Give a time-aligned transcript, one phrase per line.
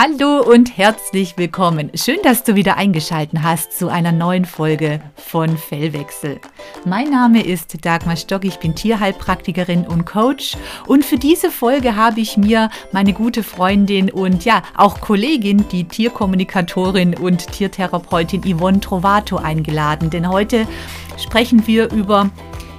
[0.00, 1.90] Hallo und herzlich willkommen.
[1.92, 6.40] Schön, dass du wieder eingeschaltet hast zu einer neuen Folge von Fellwechsel.
[6.84, 10.56] Mein Name ist Dagmar Stock, ich bin Tierheilpraktikerin und Coach
[10.86, 15.82] und für diese Folge habe ich mir meine gute Freundin und ja, auch Kollegin, die
[15.82, 20.68] Tierkommunikatorin und Tiertherapeutin Yvonne Trovato eingeladen, denn heute
[21.16, 22.30] sprechen wir über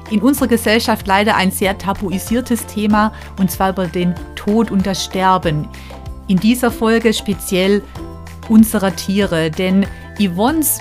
[0.09, 5.03] in unserer Gesellschaft leider ein sehr tabuisiertes Thema und zwar über den Tod und das
[5.03, 5.67] Sterben
[6.29, 7.81] in dieser Folge speziell
[8.47, 9.85] unserer Tiere, denn
[10.19, 10.79] Yvonnes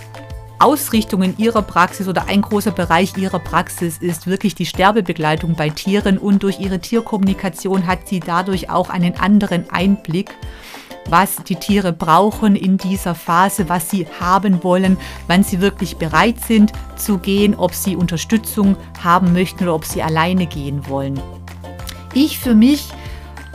[0.61, 5.70] Ausrichtung in ihrer Praxis oder ein großer Bereich ihrer Praxis ist wirklich die Sterbebegleitung bei
[5.70, 10.30] Tieren und durch ihre Tierkommunikation hat sie dadurch auch einen anderen Einblick,
[11.09, 16.41] was die Tiere brauchen in dieser Phase, was sie haben wollen, wann sie wirklich bereit
[16.41, 21.19] sind zu gehen, ob sie Unterstützung haben möchten oder ob sie alleine gehen wollen.
[22.15, 22.89] Ich für mich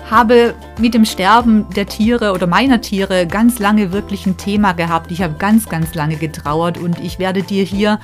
[0.10, 5.12] habe mit dem Sterben der Tiere oder meiner Tiere ganz lange wirklich ein Thema gehabt.
[5.12, 8.00] Ich habe ganz, ganz lange getrauert und ich werde dir hier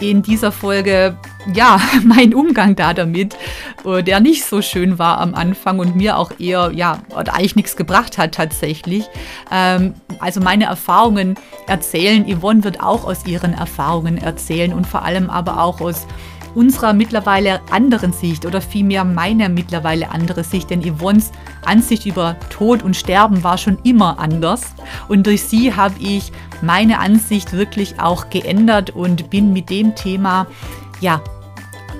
[0.00, 1.16] in dieser Folge,
[1.52, 3.36] ja, meinen Umgang da damit,
[3.84, 7.76] äh, der nicht so schön war am Anfang und mir auch eher, ja, eigentlich nichts
[7.76, 9.06] gebracht hat tatsächlich.
[9.50, 12.24] Ähm, also meine Erfahrungen erzählen.
[12.26, 16.06] Yvonne wird auch aus ihren Erfahrungen erzählen und vor allem aber auch aus
[16.54, 21.32] unserer mittlerweile anderen Sicht oder vielmehr meiner mittlerweile andere Sicht, denn Yvonnes
[21.64, 24.74] Ansicht über Tod und Sterben war schon immer anders
[25.08, 26.32] und durch sie habe ich
[26.62, 30.46] meine Ansicht wirklich auch geändert und bin mit dem Thema
[31.00, 31.20] ja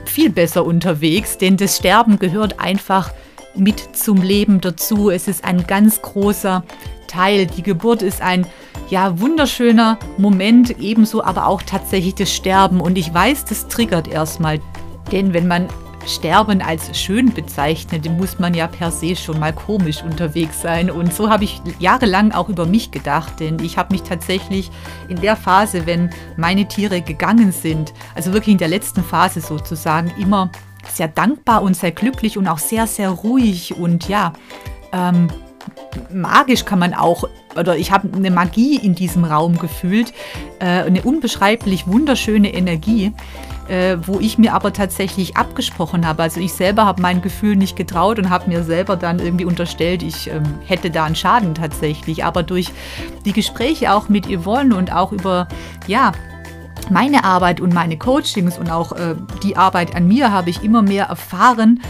[0.04, 3.12] viel besser unterwegs, denn das Sterben gehört einfach
[3.56, 5.10] mit zum Leben dazu.
[5.10, 6.64] Es ist ein ganz großer
[7.06, 7.46] Teil.
[7.46, 8.46] Die Geburt ist ein
[8.88, 12.80] ja, wunderschöner Moment, ebenso aber auch tatsächlich das Sterben.
[12.80, 14.60] Und ich weiß, das triggert erstmal.
[15.10, 15.68] Denn wenn man
[16.06, 20.90] Sterben als schön bezeichnet, muss man ja per se schon mal komisch unterwegs sein.
[20.90, 24.70] Und so habe ich jahrelang auch über mich gedacht, denn ich habe mich tatsächlich
[25.08, 30.12] in der Phase, wenn meine Tiere gegangen sind, also wirklich in der letzten Phase sozusagen,
[30.18, 30.50] immer
[30.88, 34.34] sehr dankbar und sehr glücklich und auch sehr, sehr ruhig und ja,
[34.92, 35.28] ähm,
[36.12, 37.24] magisch kann man auch,
[37.56, 40.12] oder ich habe eine Magie in diesem Raum gefühlt,
[40.58, 43.12] äh, eine unbeschreiblich wunderschöne Energie,
[43.68, 46.22] äh, wo ich mir aber tatsächlich abgesprochen habe.
[46.22, 50.02] Also ich selber habe mein Gefühl nicht getraut und habe mir selber dann irgendwie unterstellt,
[50.02, 52.24] ich ähm, hätte da einen Schaden tatsächlich.
[52.24, 52.72] Aber durch
[53.24, 55.48] die Gespräche auch mit Yvonne und auch über,
[55.86, 56.12] ja,
[56.90, 60.82] meine Arbeit und meine Coachings und auch äh, die Arbeit an mir habe ich immer
[60.82, 61.80] mehr erfahren,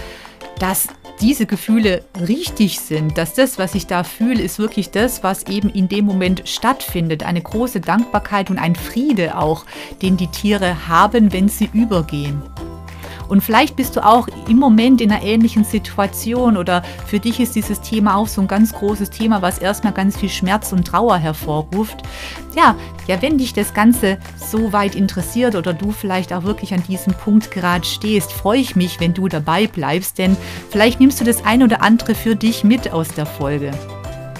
[0.58, 0.88] dass
[1.20, 5.70] diese Gefühle richtig sind, dass das, was ich da fühle, ist wirklich das, was eben
[5.70, 7.22] in dem Moment stattfindet.
[7.22, 9.64] Eine große Dankbarkeit und ein Friede auch,
[10.02, 12.42] den die Tiere haben, wenn sie übergehen.
[13.28, 17.54] Und vielleicht bist du auch im Moment in einer ähnlichen Situation oder für dich ist
[17.54, 21.18] dieses Thema auch so ein ganz großes Thema, was erstmal ganz viel Schmerz und Trauer
[21.18, 22.02] hervorruft.
[22.56, 22.76] Ja,
[23.06, 27.14] ja, wenn dich das Ganze so weit interessiert oder du vielleicht auch wirklich an diesem
[27.14, 30.36] Punkt gerade stehst, freue ich mich, wenn du dabei bleibst, denn
[30.70, 33.72] vielleicht nimmst du das ein oder andere für dich mit aus der Folge.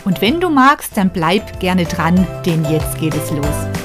[0.05, 3.84] Und wenn du magst, dann bleib gerne dran, denn jetzt geht es los.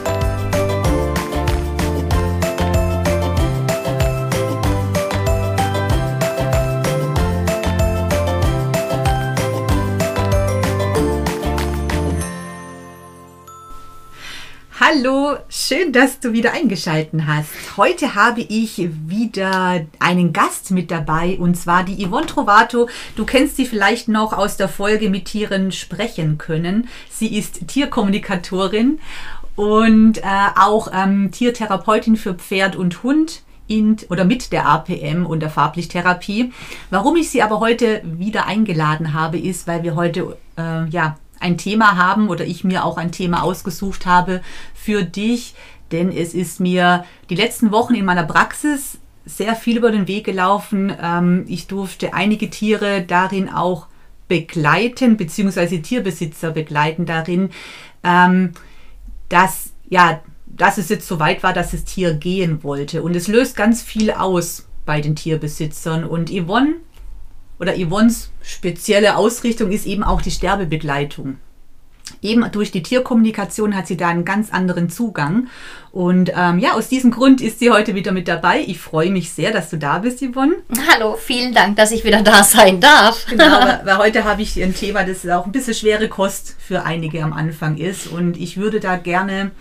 [14.81, 17.49] Hallo, schön, dass du wieder eingeschaltet hast.
[17.75, 22.87] Heute habe ich wieder einen Gast mit dabei und zwar die Yvonne Trovato.
[23.17, 26.87] Du kennst sie vielleicht noch aus der Folge mit Tieren sprechen können.
[27.09, 28.99] Sie ist Tierkommunikatorin
[29.57, 30.21] und äh,
[30.55, 36.53] auch ähm, Tiertherapeutin für Pferd und Hund in, oder mit der APM und der Farblichttherapie.
[36.89, 41.57] Warum ich sie aber heute wieder eingeladen habe, ist, weil wir heute äh, ja ein
[41.57, 44.41] Thema haben oder ich mir auch ein Thema ausgesucht habe
[44.73, 45.55] für dich,
[45.91, 50.25] denn es ist mir die letzten Wochen in meiner Praxis sehr viel über den Weg
[50.25, 50.93] gelaufen.
[51.01, 53.87] Ähm, ich durfte einige Tiere darin auch
[54.27, 57.49] begleiten, beziehungsweise Tierbesitzer begleiten darin,
[58.03, 58.51] ähm,
[59.27, 63.03] dass, ja, dass es jetzt so weit war, dass das Tier gehen wollte.
[63.03, 66.03] Und es löst ganz viel aus bei den Tierbesitzern.
[66.03, 66.75] Und Yvonne
[67.59, 71.37] oder Yvonnes spezielle Ausrichtung ist eben auch die Sterbebegleitung.
[72.21, 75.47] Eben durch die Tierkommunikation hat sie da einen ganz anderen Zugang.
[75.91, 78.61] Und ähm, ja, aus diesem Grund ist sie heute wieder mit dabei.
[78.65, 80.55] Ich freue mich sehr, dass du da bist, Yvonne.
[80.91, 83.25] Hallo, vielen Dank, dass ich wieder da sein darf.
[83.29, 87.23] Genau, weil heute habe ich ein Thema, das auch ein bisschen schwere Kost für einige
[87.23, 88.07] am Anfang ist.
[88.07, 89.51] Und ich würde da gerne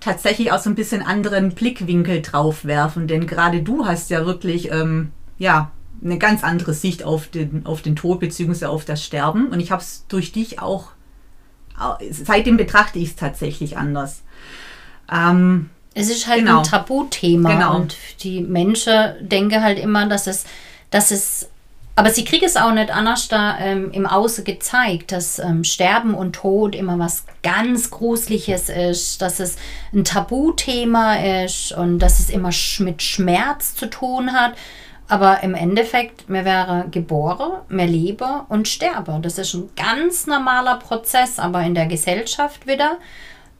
[0.00, 3.08] tatsächlich auch so ein bisschen anderen Blickwinkel drauf werfen.
[3.08, 5.72] Denn gerade du hast ja wirklich, ähm, ja,
[6.04, 8.66] eine ganz andere Sicht auf den, auf den Tod bzw.
[8.66, 9.48] auf das Sterben.
[9.48, 10.90] Und ich habe es durch dich auch
[12.10, 14.22] seitdem betrachte ich es tatsächlich anders.
[15.12, 16.58] Ähm, es ist halt genau.
[16.58, 17.76] ein Tabuthema genau.
[17.76, 20.44] und die Menschen denken halt immer, dass es,
[20.90, 21.48] dass es
[21.98, 26.12] aber sie kriegen es auch nicht anders da ähm, im Außen gezeigt, dass ähm, Sterben
[26.12, 29.56] und Tod immer was ganz Gruseliges ist, dass es
[29.94, 31.14] ein Tabuthema
[31.44, 34.52] ist und dass es immer sch mit Schmerz zu tun hat.
[35.08, 39.18] Aber im Endeffekt, mir wäre geboren, mir lebe und sterbe.
[39.22, 42.98] Das ist ein ganz normaler Prozess, aber in der Gesellschaft wieder,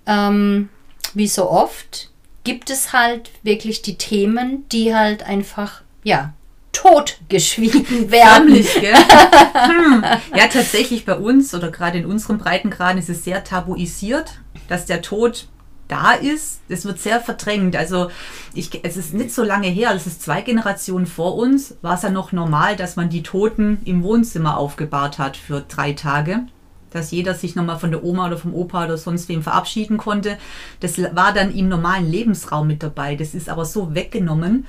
[0.07, 0.69] ähm,
[1.15, 2.11] wie so oft,
[2.43, 6.33] gibt es halt wirklich die Themen, die halt einfach, ja,
[6.73, 8.49] totgeschwiegen werden.
[8.49, 8.95] Förmlich, gell?
[9.55, 10.05] hm.
[10.35, 15.01] Ja, tatsächlich bei uns oder gerade in unserem Breitengraden ist es sehr tabuisiert, dass der
[15.01, 15.49] Tod
[15.88, 16.61] da ist.
[16.69, 17.77] Es wird sehr verdrängt.
[17.77, 18.11] Also
[18.55, 22.03] ich, es ist nicht so lange her, es ist zwei Generationen vor uns, war es
[22.03, 26.47] ja noch normal, dass man die Toten im Wohnzimmer aufgebahrt hat für drei Tage.
[26.91, 30.38] Dass jeder sich nochmal von der Oma oder vom Opa oder sonst wem verabschieden konnte.
[30.81, 33.17] Das war dann im normalen Lebensraum mit dabei.
[33.17, 34.67] Das ist aber so weggenommen.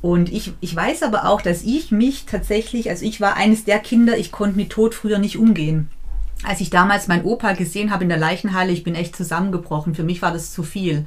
[0.00, 3.80] Und ich, ich weiß aber auch, dass ich mich tatsächlich, also ich war eines der
[3.80, 5.90] Kinder, ich konnte mit Tod früher nicht umgehen.
[6.44, 9.96] Als ich damals meinen Opa gesehen habe in der Leichenhalle, ich bin echt zusammengebrochen.
[9.96, 11.04] Für mich war das zu viel.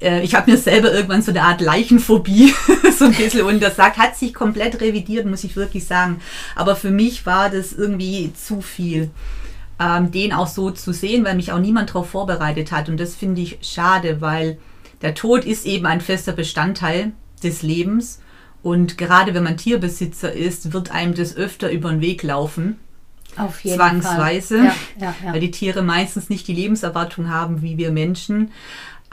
[0.00, 2.54] Äh, ich habe mir selber irgendwann so eine Art Leichenphobie,
[2.98, 6.20] so ein bisschen, und das sagt, hat sich komplett revidiert, muss ich wirklich sagen.
[6.54, 9.10] Aber für mich war das irgendwie zu viel,
[9.80, 12.90] ähm, den auch so zu sehen, weil mich auch niemand darauf vorbereitet hat.
[12.90, 14.58] Und das finde ich schade, weil
[15.00, 18.20] der Tod ist eben ein fester Bestandteil des Lebens.
[18.62, 22.78] Und gerade wenn man Tierbesitzer ist, wird einem das öfter über den Weg laufen.
[23.36, 24.58] Zwangsweise.
[24.58, 25.32] Ja, ja, ja.
[25.32, 28.50] weil die Tiere meistens nicht die Lebenserwartung haben wie wir Menschen.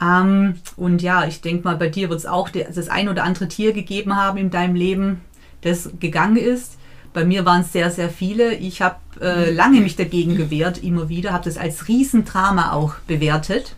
[0.00, 3.48] Ähm, und ja, ich denke mal, bei dir wird es auch das ein oder andere
[3.48, 5.20] Tier gegeben haben in deinem Leben,
[5.62, 6.78] das gegangen ist.
[7.12, 8.54] Bei mir waren es sehr, sehr viele.
[8.54, 13.76] Ich habe äh, lange mich dagegen gewehrt, immer wieder, habe das als Riesendrama auch bewertet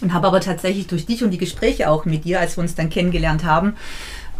[0.00, 2.74] und habe aber tatsächlich durch dich und die Gespräche auch mit dir, als wir uns
[2.74, 3.76] dann kennengelernt haben,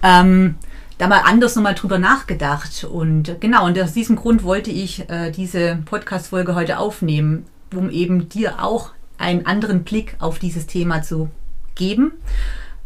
[0.02, 0.56] ähm,
[0.98, 2.84] da mal anders nochmal drüber nachgedacht.
[2.84, 8.28] Und genau, und aus diesem Grund wollte ich äh, diese Podcast-Folge heute aufnehmen, um eben
[8.28, 11.30] dir auch einen anderen Blick auf dieses Thema zu
[11.74, 12.12] geben.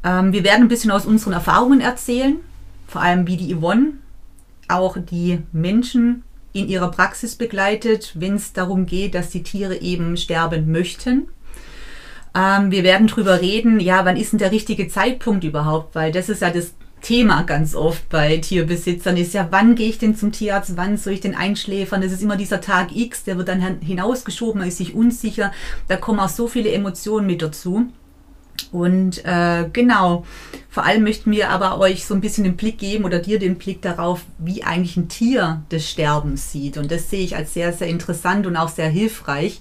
[0.04, 2.36] Ähm, wir werden ein bisschen aus unseren Erfahrungen erzählen,
[2.86, 3.94] vor allem wie die Yvonne
[4.68, 6.22] auch die Menschen
[6.52, 11.28] in ihrer Praxis begleitet, wenn es darum geht, dass die Tiere eben sterben möchten.
[12.34, 16.28] Ähm, wir werden darüber reden, ja, wann ist denn der richtige Zeitpunkt überhaupt, weil das
[16.28, 20.32] ist ja das Thema ganz oft bei Tierbesitzern ist ja, wann gehe ich denn zum
[20.32, 22.00] Tierarzt, wann soll ich den einschläfern?
[22.00, 25.52] Das ist immer dieser Tag X, der wird dann hinausgeschoben, man ist sich unsicher.
[25.88, 27.86] Da kommen auch so viele Emotionen mit dazu.
[28.70, 30.24] Und äh, genau,
[30.70, 33.56] vor allem möchten wir aber euch so ein bisschen den Blick geben oder dir den
[33.56, 36.78] Blick darauf, wie eigentlich ein Tier das Sterben sieht.
[36.78, 39.60] Und das sehe ich als sehr, sehr interessant und auch sehr hilfreich,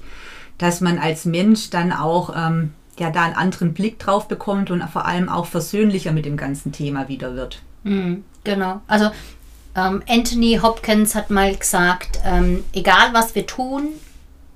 [0.57, 4.81] dass man als Mensch dann auch ähm, ja da einen anderen Blick drauf bekommt und
[4.83, 7.61] vor allem auch versöhnlicher mit dem ganzen Thema wieder wird.
[7.83, 8.81] Mhm, genau.
[8.87, 9.11] Also
[9.75, 13.89] ähm, Anthony Hopkins hat mal gesagt, ähm, egal was wir tun,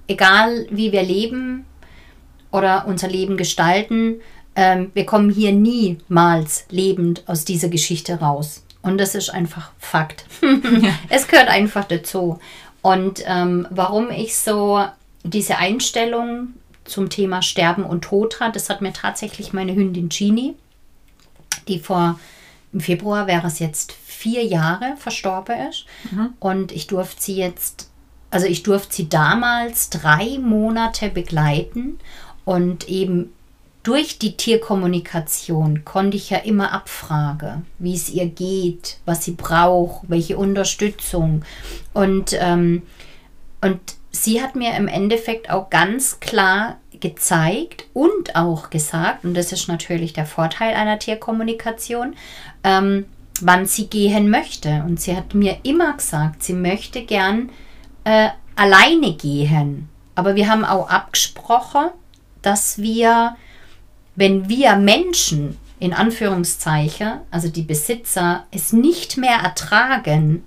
[0.08, 1.66] egal wie wir leben
[2.52, 4.22] oder unser Leben gestalten,
[4.56, 8.64] ähm, wir kommen hier niemals lebend aus dieser Geschichte raus.
[8.82, 10.26] Und das ist einfach Fakt.
[11.10, 12.40] Es gehört einfach dazu.
[12.82, 14.86] Und ähm, warum ich so
[15.24, 16.54] diese Einstellung
[16.86, 18.56] zum Thema Sterben und Tod hat.
[18.56, 20.56] Das hat mir tatsächlich meine Hündin Genie,
[21.68, 22.20] die vor
[22.76, 25.86] im Februar wäre es jetzt vier Jahre verstorben ist.
[26.12, 26.34] Mhm.
[26.40, 27.90] Und ich durfte sie jetzt,
[28.32, 32.00] also ich durfte sie damals drei Monate begleiten
[32.44, 33.32] und eben
[33.84, 40.10] durch die Tierkommunikation konnte ich ja immer abfragen, wie es ihr geht, was sie braucht,
[40.10, 41.46] welche Unterstützung.
[41.94, 42.82] Und, ähm,
[43.62, 43.80] und
[44.16, 49.68] sie hat mir im Endeffekt auch ganz klar gezeigt und auch gesagt, und das ist
[49.68, 52.16] natürlich der Vorteil einer Tierkommunikation,
[52.64, 53.06] ähm,
[53.42, 54.84] wann sie gehen möchte.
[54.88, 57.50] Und sie hat mir immer gesagt, sie möchte gern
[58.06, 59.90] äh, alleine gehen.
[60.16, 61.90] Aber wir haben auch abgesprochen,
[62.42, 63.36] dass wir,
[64.16, 70.44] wenn wir Menschen in Anführungszeichen, also die Besitzer, es nicht mehr ertragen,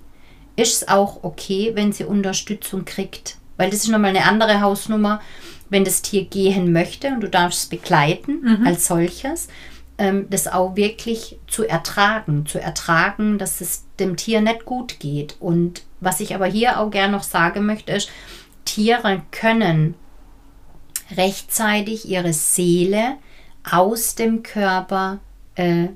[0.55, 3.38] ist es auch okay, wenn sie Unterstützung kriegt.
[3.59, 5.19] Weil das ist nochmal eine andere Hausnummer,
[5.69, 8.65] wenn das Tier gehen möchte und du darfst es begleiten mhm.
[8.65, 9.49] als solches,
[9.97, 15.35] ähm, das auch wirklich zu ertragen, zu ertragen, dass es dem Tier nicht gut geht.
[15.41, 18.09] Und was ich aber hier auch gerne noch sagen möchte, ist,
[18.63, 19.95] Tiere können
[21.17, 23.17] rechtzeitig ihre Seele
[23.69, 25.19] aus dem Körper
[25.55, 25.89] äh,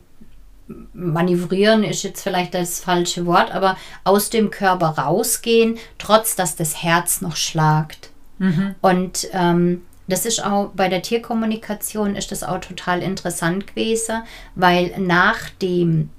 [0.93, 6.81] manövrieren ist jetzt vielleicht das falsche Wort, aber aus dem Körper rausgehen, trotz dass das
[6.81, 8.11] Herz noch schlagt.
[8.39, 8.75] Mhm.
[8.81, 14.23] Und ähm, das ist auch bei der Tierkommunikation ist das auch total interessant gewesen,
[14.55, 16.09] weil nach dem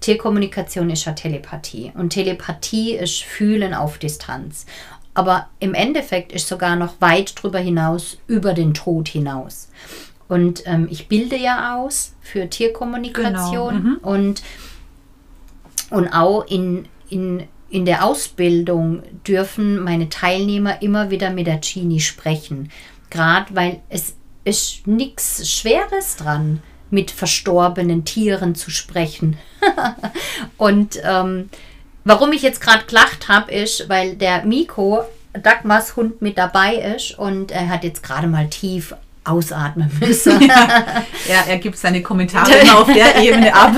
[0.00, 4.66] Tierkommunikation ist ja Telepathie und Telepathie ist Fühlen auf Distanz.
[5.14, 9.67] Aber im Endeffekt ist sogar noch weit darüber hinaus, über den Tod hinaus.
[10.28, 13.88] Und ähm, ich bilde ja aus für Tierkommunikation genau.
[13.88, 13.96] mhm.
[14.02, 14.42] und,
[15.90, 22.00] und auch in, in, in der Ausbildung dürfen meine Teilnehmer immer wieder mit der Genie
[22.00, 22.70] sprechen.
[23.10, 29.36] Gerade weil es ist nichts Schweres dran, mit verstorbenen Tieren zu sprechen.
[30.56, 31.50] und ähm,
[32.04, 35.04] warum ich jetzt gerade gelacht habe, ist, weil der Miko,
[35.34, 38.94] Dagmars Hund, mit dabei ist und er hat jetzt gerade mal tief
[39.28, 40.40] ausatmen müssen.
[41.28, 43.72] ja, er gibt seine Kommentare immer auf der Ebene ab,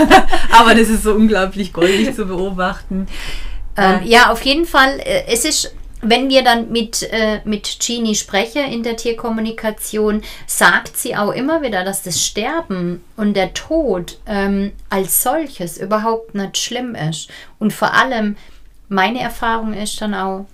[0.53, 3.07] aber das ist so unglaublich goldig zu beobachten.
[3.77, 8.15] Ähm, ja, auf jeden Fall, äh, es ist wenn wir dann mit, äh, mit Genie
[8.15, 14.19] sprechen in der Tierkommunikation, sagt sie auch immer wieder, dass das Sterben und der Tod
[14.27, 17.29] ähm, als solches überhaupt nicht schlimm ist.
[17.59, 18.37] Und vor allem,
[18.89, 20.47] meine Erfahrung ist dann auch,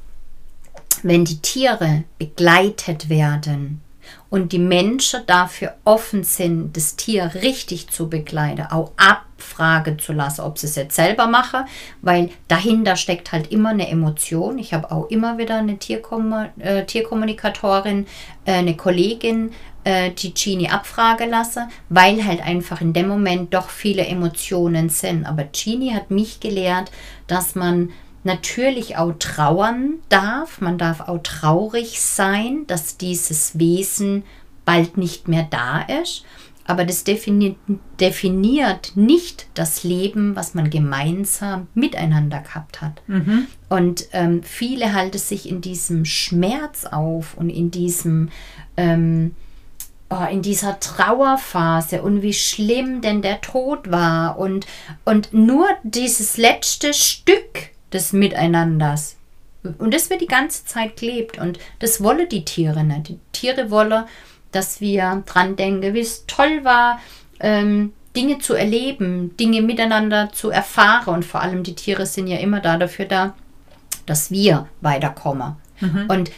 [1.03, 3.83] wenn die Tiere begleitet werden,
[4.31, 10.43] und die Menschen dafür offen sind, das Tier richtig zu begleiten, auch abfragen zu lassen,
[10.43, 11.65] ob sie es jetzt selber machen,
[12.03, 14.59] weil dahinter steckt halt immer eine Emotion.
[14.59, 18.07] Ich habe auch immer wieder eine Tierkom äh, Tierkommunikatorin,
[18.45, 19.53] äh, eine Kollegin,
[19.85, 25.25] äh, die Genie abfragen lasse, weil halt einfach in dem Moment doch viele Emotionen sind.
[25.25, 26.91] Aber Genie hat mich gelehrt,
[27.29, 27.91] dass man
[28.27, 30.61] natürlich auch trauern darf.
[30.61, 34.25] Man darf auch traurig sein, dass dieses Wesen
[34.67, 36.25] bald nicht mehr da ist.
[36.69, 37.57] Aber das definiert,
[38.01, 43.01] definiert nicht das Leben, was man gemeinsam miteinander gehabt hat.
[43.07, 43.47] Mhm.
[43.69, 48.31] Und ähm, viele halten sich in diesem Schmerz auf und in diesem
[48.77, 49.37] ähm,
[50.11, 54.67] oh, in dieser Trauerphase und wie schlimm denn der Tod war und,
[55.05, 59.17] und nur dieses letzte Stück des Miteinanders.
[59.79, 63.09] Und das wird die ganze Zeit gelebt und das wollen die Tiere nicht.
[63.09, 64.05] Die Tiere wollen,
[64.53, 67.01] dass wir dran denken, wie es toll war,
[67.41, 72.39] ähm, Dinge zu erleben, Dinge miteinander zu erfahren und vor allem die Tiere sind ja
[72.39, 73.35] immer da dafür da,
[74.07, 75.57] dass wir weiterkommen.
[75.81, 76.07] Mhm.
[76.09, 76.31] Und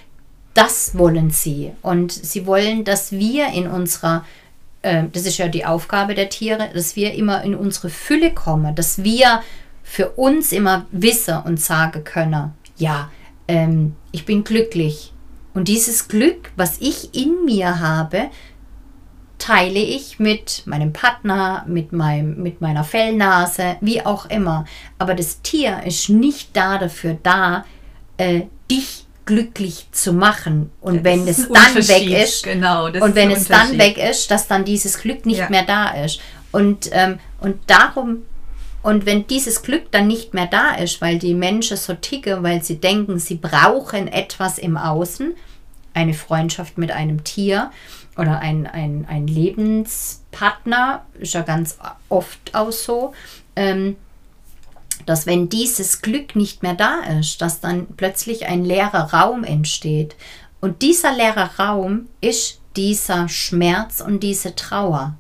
[0.54, 1.70] das wollen sie.
[1.82, 4.24] Und sie wollen, dass wir in unserer,
[4.82, 8.74] äh, das ist ja die Aufgabe der Tiere, dass wir immer in unsere Fülle kommen,
[8.74, 9.42] dass wir
[9.88, 13.10] für uns immer wissen und sagen können, ja,
[13.48, 15.14] ähm, ich bin glücklich.
[15.54, 18.28] Und dieses Glück, was ich in mir habe,
[19.38, 24.66] teile ich mit meinem Partner, mit, meinem, mit meiner Fellnase, wie auch immer.
[24.98, 27.64] Aber das Tier ist nicht da dafür da,
[28.18, 30.70] äh, dich glücklich zu machen.
[30.82, 34.48] Und ja, wenn es dann weg ist, genau, und wenn es dann weg ist, dass
[34.48, 35.48] dann dieses Glück nicht ja.
[35.48, 36.20] mehr da ist.
[36.52, 38.24] Und, ähm, und darum
[38.82, 42.62] und wenn dieses Glück dann nicht mehr da ist, weil die Menschen so ticken, weil
[42.62, 45.34] sie denken, sie brauchen etwas im Außen,
[45.94, 47.70] eine Freundschaft mit einem Tier
[48.16, 53.14] oder ein, ein, ein Lebenspartner, ist ja ganz oft auch so,
[53.56, 53.96] ähm,
[55.06, 60.16] dass wenn dieses Glück nicht mehr da ist, dass dann plötzlich ein leerer Raum entsteht.
[60.60, 65.14] Und dieser leere Raum ist dieser Schmerz und diese Trauer.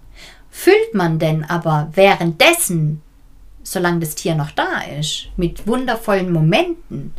[0.50, 3.02] Füllt man denn aber währenddessen
[3.72, 7.14] solange das Tier noch da ist, mit wundervollen Momenten,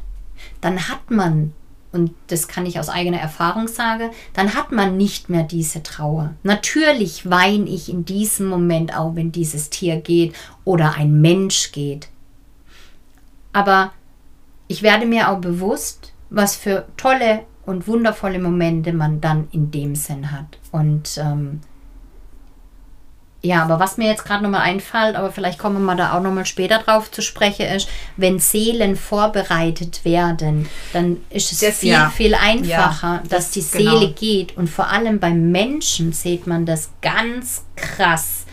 [0.61, 1.53] dann hat man,
[1.91, 6.33] und das kann ich aus eigener Erfahrung sagen, dann hat man nicht mehr diese Trauer.
[6.43, 10.33] Natürlich weine ich in diesem Moment auch, wenn dieses Tier geht
[10.65, 12.09] oder ein Mensch geht.
[13.53, 13.91] Aber
[14.67, 19.95] ich werde mir auch bewusst, was für tolle und wundervolle Momente man dann in dem
[19.95, 20.57] Sinn hat.
[20.71, 21.61] Und ähm,
[23.41, 26.46] ja, aber was mir jetzt gerade nochmal einfällt, aber vielleicht kommen wir da auch nochmal
[26.46, 32.10] später drauf zu sprechen, ist, wenn Seelen vorbereitet werden, dann ist es das, viel, ja.
[32.10, 34.13] viel einfacher, ja, dass das, die Seele genau.
[34.13, 34.58] geht.
[34.58, 38.46] Und vor allem beim Menschen sieht man das ganz krass.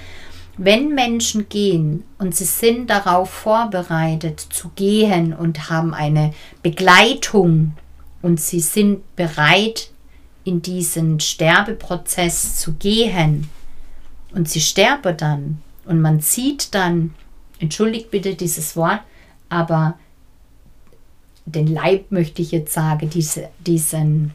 [0.56, 7.72] Wenn Menschen gehen und sie sind darauf vorbereitet zu gehen und haben eine Begleitung
[8.22, 9.90] und sie sind bereit,
[10.44, 13.50] in diesen Sterbeprozess zu gehen,
[14.32, 17.14] und sie sterbe dann und man sieht dann,
[17.58, 19.00] entschuldigt bitte dieses Wort,
[19.48, 19.98] aber
[21.46, 24.32] den Leib möchte ich jetzt sagen, diese, diesen,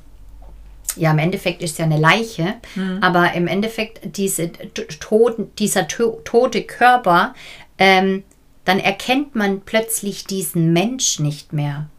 [0.95, 2.99] ja, im Endeffekt ist ja eine Leiche, mhm.
[3.01, 7.33] aber im Endeffekt diese toten, dieser to tote Körper,
[7.77, 8.23] ähm,
[8.63, 11.89] dann erkennt man plötzlich diesen Mensch nicht mehr.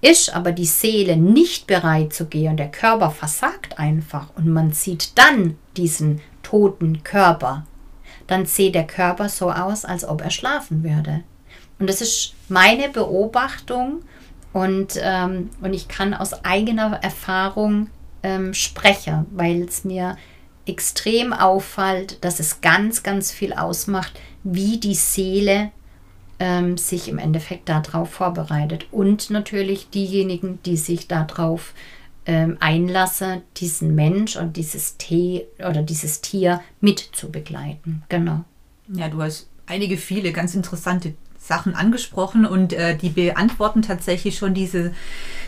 [0.00, 4.72] Ist aber die Seele nicht bereit zu gehen und der Körper versagt einfach und man
[4.72, 7.66] sieht dann diesen toten Körper,
[8.26, 11.22] dann sieht der Körper so aus, als ob er schlafen würde.
[11.78, 14.02] Und das ist meine Beobachtung
[14.52, 17.90] und, ähm, und ich kann aus eigener Erfahrung
[18.22, 20.16] ähm, sprechen, weil es mir
[20.66, 25.70] extrem auffällt, dass es ganz, ganz viel ausmacht, wie die Seele
[26.38, 28.86] ähm, sich im Endeffekt darauf vorbereitet.
[28.92, 31.74] Und natürlich diejenigen, die sich darauf
[32.26, 38.02] ähm, einlassen, diesen Mensch und dieses Tee oder dieses Tier mit zu begleiten.
[38.08, 38.44] Genau.
[38.88, 44.54] Ja, du hast einige, viele ganz interessante Sachen angesprochen und äh, die beantworten tatsächlich schon
[44.54, 44.92] diese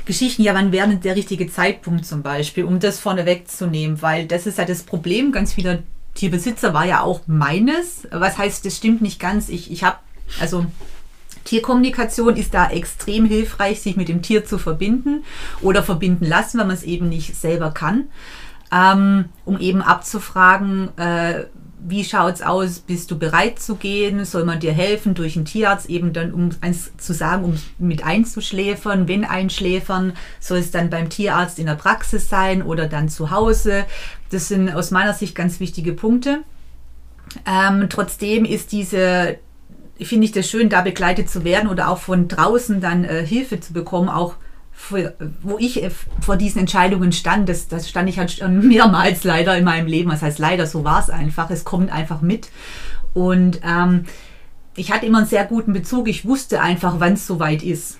[0.04, 0.42] Geschichten.
[0.42, 4.00] Ja, wann wäre der richtige Zeitpunkt zum Beispiel, um das vorne wegzunehmen?
[4.00, 5.80] Weil das ist ja das Problem ganz vieler
[6.14, 8.06] Tierbesitzer, war ja auch meines.
[8.11, 9.49] Was heißt, das stimmt nicht ganz.
[9.49, 9.99] Ich, ich habe,
[10.40, 10.66] also
[11.49, 15.25] Tierkommunikation ist da extrem hilfreich, sich mit dem Tier zu verbinden
[15.62, 18.09] oder verbinden lassen, wenn man es eben nicht selber kann,
[18.71, 21.45] ähm, um eben abzufragen, äh,
[21.81, 25.47] wie schaut es aus, bist du bereit zu gehen, soll man dir helfen durch einen
[25.47, 30.90] Tierarzt, eben dann, um eins zu sagen, um mit einzuschläfern, wenn einschläfern, soll es dann
[30.90, 33.87] beim Tierarzt in der Praxis sein oder dann zu Hause.
[34.31, 36.40] Das sind aus meiner Sicht ganz wichtige Punkte.
[37.47, 39.38] Ähm, trotzdem ist diese,
[40.00, 43.61] finde ich das schön, da begleitet zu werden oder auch von draußen dann äh, Hilfe
[43.61, 44.35] zu bekommen, auch
[44.73, 45.90] für, wo ich äh,
[46.21, 50.11] vor diesen Entscheidungen stand, das, das stand ich halt mehrmals leider in meinem Leben.
[50.11, 51.50] Das heißt leider, so war es einfach.
[51.50, 52.49] Es kommt einfach mit.
[53.12, 54.05] Und ähm,
[54.76, 56.09] ich hatte immer einen sehr guten Bezug.
[56.09, 57.99] Ich wusste einfach, wann es soweit ist.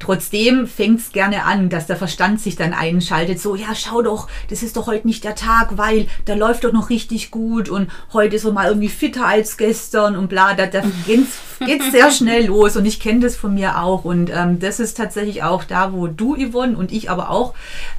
[0.00, 3.38] Trotzdem fängt es gerne an, dass der Verstand sich dann einschaltet.
[3.38, 6.72] So, ja, schau doch, das ist doch heute nicht der Tag, weil da läuft doch
[6.72, 10.54] noch richtig gut und heute ist er mal irgendwie fitter als gestern und bla.
[10.54, 11.26] Da, da geht
[11.60, 14.06] es sehr schnell los und ich kenne das von mir auch.
[14.06, 17.52] Und ähm, das ist tatsächlich auch da, wo du, Yvonne, und ich aber auch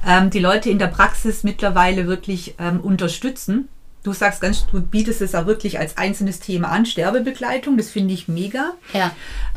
[0.04, 3.68] ähm, die Leute in der Praxis mittlerweile wirklich ähm, unterstützen
[4.02, 8.14] Du sagst ganz, du bietest es auch wirklich als einzelnes Thema an, Sterbebegleitung, das finde
[8.14, 8.72] ich mega.
[8.92, 9.12] Ja.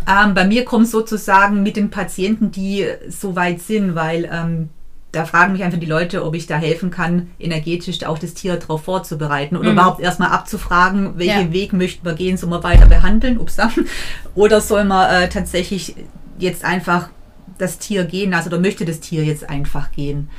[0.08, 4.70] Ähm, bei mir kommt sozusagen mit den Patienten, die so weit sind, weil ähm,
[5.16, 8.58] da fragen mich einfach die Leute, ob ich da helfen kann, energetisch auch das Tier
[8.58, 9.78] darauf vorzubereiten oder mhm.
[9.78, 11.54] überhaupt erstmal abzufragen, welchen ja.
[11.54, 13.58] Weg möchten wir gehen, soll man weiter behandeln, ups,
[14.36, 15.96] oder soll man äh, tatsächlich
[16.38, 17.10] jetzt einfach
[17.58, 20.30] das Tier gehen, also oder möchte das Tier jetzt einfach gehen.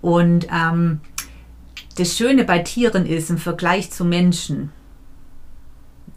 [0.00, 1.00] Und ähm,
[1.98, 4.70] das Schöne bei Tieren ist im Vergleich zu Menschen,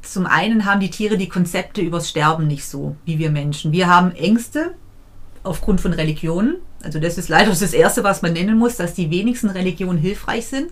[0.03, 3.71] zum einen haben die Tiere die Konzepte übers Sterben nicht so wie wir Menschen.
[3.71, 4.73] Wir haben Ängste
[5.43, 6.57] aufgrund von Religionen.
[6.83, 10.47] Also das ist leider das Erste, was man nennen muss, dass die wenigsten Religionen hilfreich
[10.47, 10.71] sind.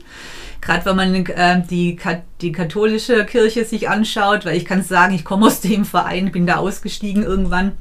[0.62, 1.98] Gerade wenn man äh, die,
[2.42, 6.48] die katholische Kirche sich anschaut, weil ich kann sagen, ich komme aus dem Verein, bin
[6.48, 7.74] da ausgestiegen irgendwann.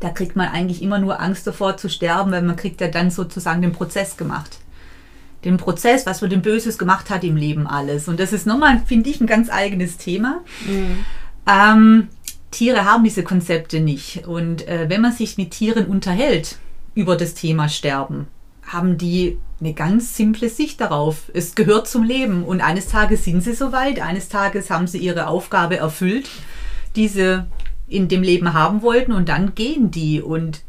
[0.00, 3.10] Da kriegt man eigentlich immer nur Angst davor zu sterben, weil man kriegt ja dann
[3.10, 4.58] sozusagen den Prozess gemacht
[5.44, 8.08] den Prozess, was man dem Böses gemacht hat im Leben alles.
[8.08, 10.40] Und das ist nochmal, finde ich, ein ganz eigenes Thema.
[10.66, 11.04] Mhm.
[11.46, 12.08] Ähm,
[12.50, 14.26] Tiere haben diese Konzepte nicht.
[14.26, 16.58] Und äh, wenn man sich mit Tieren unterhält
[16.94, 18.26] über das Thema Sterben,
[18.66, 21.30] haben die eine ganz simple Sicht darauf.
[21.34, 22.44] Es gehört zum Leben.
[22.44, 26.28] Und eines Tages sind sie soweit, eines Tages haben sie ihre Aufgabe erfüllt,
[26.96, 27.44] die sie
[27.88, 30.20] in dem Leben haben wollten, und dann gehen die.
[30.20, 30.62] Und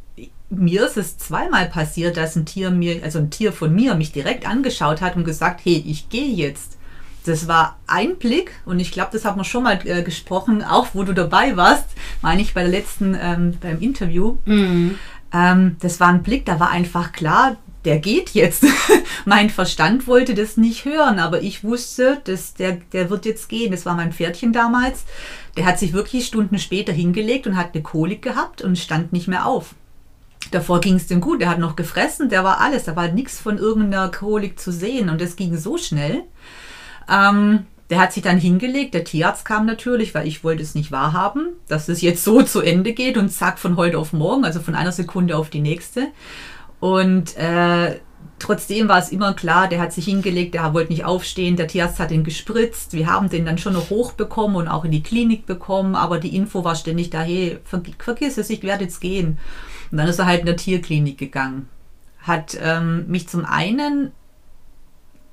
[0.49, 4.11] mir ist es zweimal passiert, dass ein Tier mir, also ein Tier von mir mich
[4.11, 6.77] direkt angeschaut hat und gesagt, hey, ich gehe jetzt.
[7.25, 10.87] Das war ein Blick und ich glaube, das haben wir schon mal äh, gesprochen, auch
[10.93, 11.85] wo du dabei warst,
[12.21, 14.37] meine ich bei der letzten, ähm, beim Interview.
[14.45, 14.95] Mhm.
[15.33, 18.65] Ähm, das war ein Blick, da war einfach klar, der geht jetzt.
[19.25, 23.71] mein Verstand wollte das nicht hören, aber ich wusste, dass der, der wird jetzt gehen.
[23.71, 25.05] Das war mein Pferdchen damals.
[25.55, 29.27] Der hat sich wirklich Stunden später hingelegt und hat eine Kolik gehabt und stand nicht
[29.27, 29.75] mehr auf.
[30.51, 33.39] Davor ging es dem gut, er hat noch gefressen, der war alles, da war nichts
[33.39, 36.23] von irgendeiner Kolik zu sehen und das ging so schnell.
[37.09, 40.91] Ähm, der hat sich dann hingelegt, der Tierarzt kam natürlich, weil ich wollte es nicht
[40.91, 44.59] wahrhaben, dass es jetzt so zu Ende geht und zack, von heute auf morgen, also
[44.59, 46.07] von einer Sekunde auf die nächste.
[46.79, 47.99] Und äh,
[48.37, 51.99] trotzdem war es immer klar, der hat sich hingelegt, der wollte nicht aufstehen, der Tierarzt
[51.99, 55.47] hat ihn gespritzt, wir haben den dann schon noch hochbekommen und auch in die Klinik
[55.47, 57.59] bekommen, aber die Info war ständig da, hey,
[57.97, 59.39] vergiss es, ich werde jetzt gehen.
[59.91, 61.67] Und dann ist er halt in der Tierklinik gegangen.
[62.21, 64.11] Hat ähm, mich zum einen,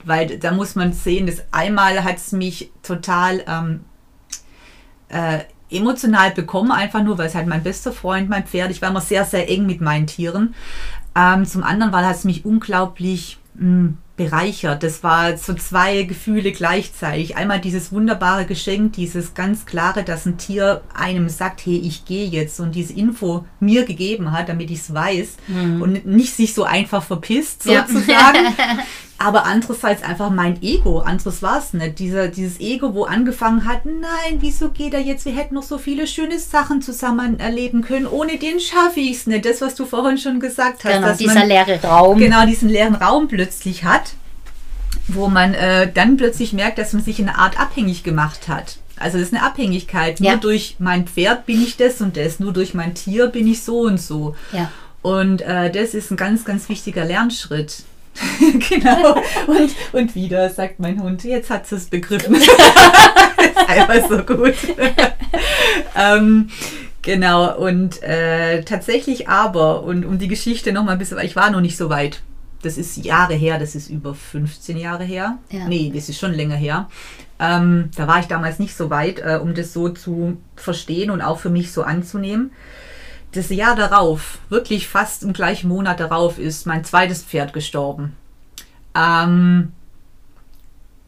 [0.05, 3.81] weil da muss man sehen, das einmal hat es mich total ähm,
[5.09, 5.41] äh,
[5.71, 9.01] emotional bekommen, einfach nur, weil es halt mein bester Freund, mein Pferd, ich war immer
[9.01, 10.55] sehr, sehr eng mit meinen Tieren.
[11.15, 14.83] Ähm, zum anderen, weil es mich unglaublich mh, bereichert.
[14.83, 17.37] Das war so zwei Gefühle gleichzeitig.
[17.37, 22.27] Einmal dieses wunderbare Geschenk, dieses ganz klare, dass ein Tier einem sagt, hey, ich gehe
[22.27, 25.83] jetzt und diese Info mir gegeben hat, damit ich es weiß mhm.
[25.83, 28.55] und nicht sich so einfach verpisst sozusagen.
[28.59, 28.79] Ja.
[29.19, 30.99] Aber andererseits einfach mein Ego.
[30.99, 31.99] Anderes war es nicht.
[31.99, 35.25] Dieser, dieses Ego, wo angefangen hat, nein, wieso geht er jetzt?
[35.25, 38.07] Wir hätten noch so viele schöne Sachen zusammen erleben können.
[38.07, 39.47] Ohne den schaffe ich es nicht.
[39.47, 40.93] Das, was du vorhin schon gesagt hast.
[40.93, 42.19] Genau, dieser man, leere Raum.
[42.19, 44.06] Genau, diesen leeren Raum plötzlich hat,
[45.09, 48.79] wo man äh, dann plötzlich merkt, dass man sich in eine Art abhängig gemacht hat.
[48.99, 50.21] Also das ist eine Abhängigkeit.
[50.21, 50.33] Ja.
[50.33, 52.41] Nur durch mein Pferd bin ich das und das.
[52.41, 54.35] Nur durch mein Tier bin ich so und so.
[54.53, 54.71] Ja.
[55.03, 57.85] Und äh, das ist ein ganz, ganz wichtiger Lernschritt
[58.69, 59.15] genau.
[59.47, 62.35] Und, und wieder sagt mein Hund, jetzt hat sie es begriffen.
[62.37, 62.51] ist
[63.69, 64.55] einfach so gut.
[65.97, 66.51] ähm,
[67.03, 71.61] genau, und äh, tatsächlich aber, und um die Geschichte nochmal ein bisschen, ich war noch
[71.61, 72.23] nicht so weit.
[72.67, 75.39] Das ist Jahre her, das ist über 15 Jahre her.
[75.51, 75.67] Ja.
[75.69, 76.89] Nee, das ist schon länger her.
[77.39, 81.23] Ähm, da war ich damals nicht so weit, äh, um das so zu verstehen und
[81.23, 82.51] auch für mich so anzunehmen
[83.37, 88.17] das Jahr darauf, wirklich fast im gleichen Monat darauf, ist mein zweites Pferd gestorben.
[88.95, 89.73] Ähm,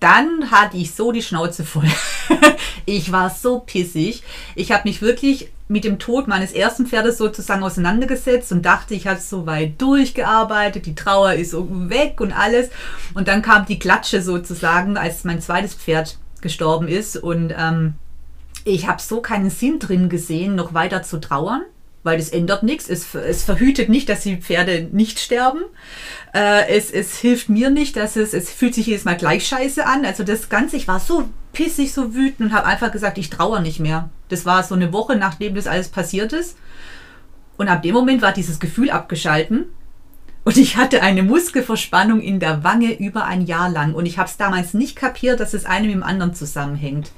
[0.00, 1.88] dann hatte ich so die Schnauze voll.
[2.86, 4.22] ich war so pissig.
[4.54, 9.06] Ich habe mich wirklich mit dem Tod meines ersten Pferdes sozusagen auseinandergesetzt und dachte, ich
[9.06, 12.70] habe so weit durchgearbeitet, die Trauer ist weg und alles.
[13.14, 17.16] Und dann kam die Klatsche sozusagen, als mein zweites Pferd gestorben ist.
[17.16, 17.94] Und ähm,
[18.64, 21.62] ich habe so keinen Sinn drin gesehen, noch weiter zu trauern
[22.02, 22.88] weil das ändert nichts.
[22.88, 25.60] Es, es verhütet nicht, dass die Pferde nicht sterben.
[26.34, 29.84] Äh, es, es hilft mir nicht, dass es, es fühlt sich jedes Mal gleich scheiße
[29.86, 30.04] an.
[30.04, 33.60] Also das Ganze, ich war so pissig, so wütend und habe einfach gesagt, ich trauere
[33.60, 34.10] nicht mehr.
[34.28, 36.56] Das war so eine Woche, nachdem das alles passiert ist.
[37.56, 39.66] Und ab dem Moment war dieses Gefühl abgeschalten.
[40.44, 43.94] Und ich hatte eine Muskelverspannung in der Wange über ein Jahr lang.
[43.94, 47.10] Und ich habe es damals nicht kapiert, dass es eine mit dem anderen zusammenhängt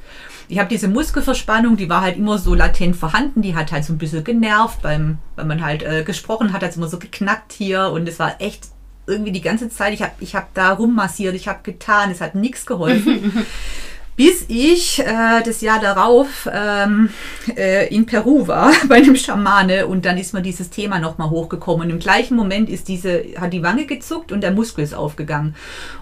[0.51, 3.93] ich habe diese Muskelverspannung, die war halt immer so latent vorhanden, die hat halt so
[3.93, 7.53] ein bisschen genervt, beim, wenn man halt äh, gesprochen hat, hat es immer so geknackt
[7.53, 8.67] hier und es war echt
[9.07, 12.35] irgendwie die ganze Zeit, ich habe ich hab da rummassiert, ich habe getan, es hat
[12.35, 13.47] nichts geholfen.
[14.17, 17.09] bis ich äh, das Jahr darauf ähm,
[17.57, 21.87] äh, in Peru war bei einem Schamane und dann ist mir dieses Thema nochmal hochgekommen
[21.87, 25.55] und im gleichen Moment ist diese, hat die Wange gezuckt und der Muskel ist aufgegangen.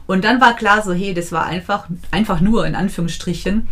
[0.06, 3.68] Und dann war klar so, hey, das war einfach, einfach nur in Anführungsstrichen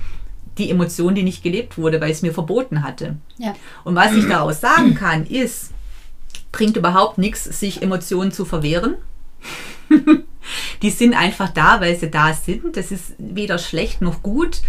[0.59, 3.17] die Emotion, die nicht gelebt wurde, weil es mir verboten hatte.
[3.39, 3.55] Ja.
[3.85, 5.71] Und was ich daraus sagen kann, ist,
[6.53, 8.95] bringt überhaupt nichts, sich Emotionen zu verwehren.
[10.83, 12.77] die sind einfach da, weil sie da sind.
[12.77, 14.63] Das ist weder schlecht noch gut.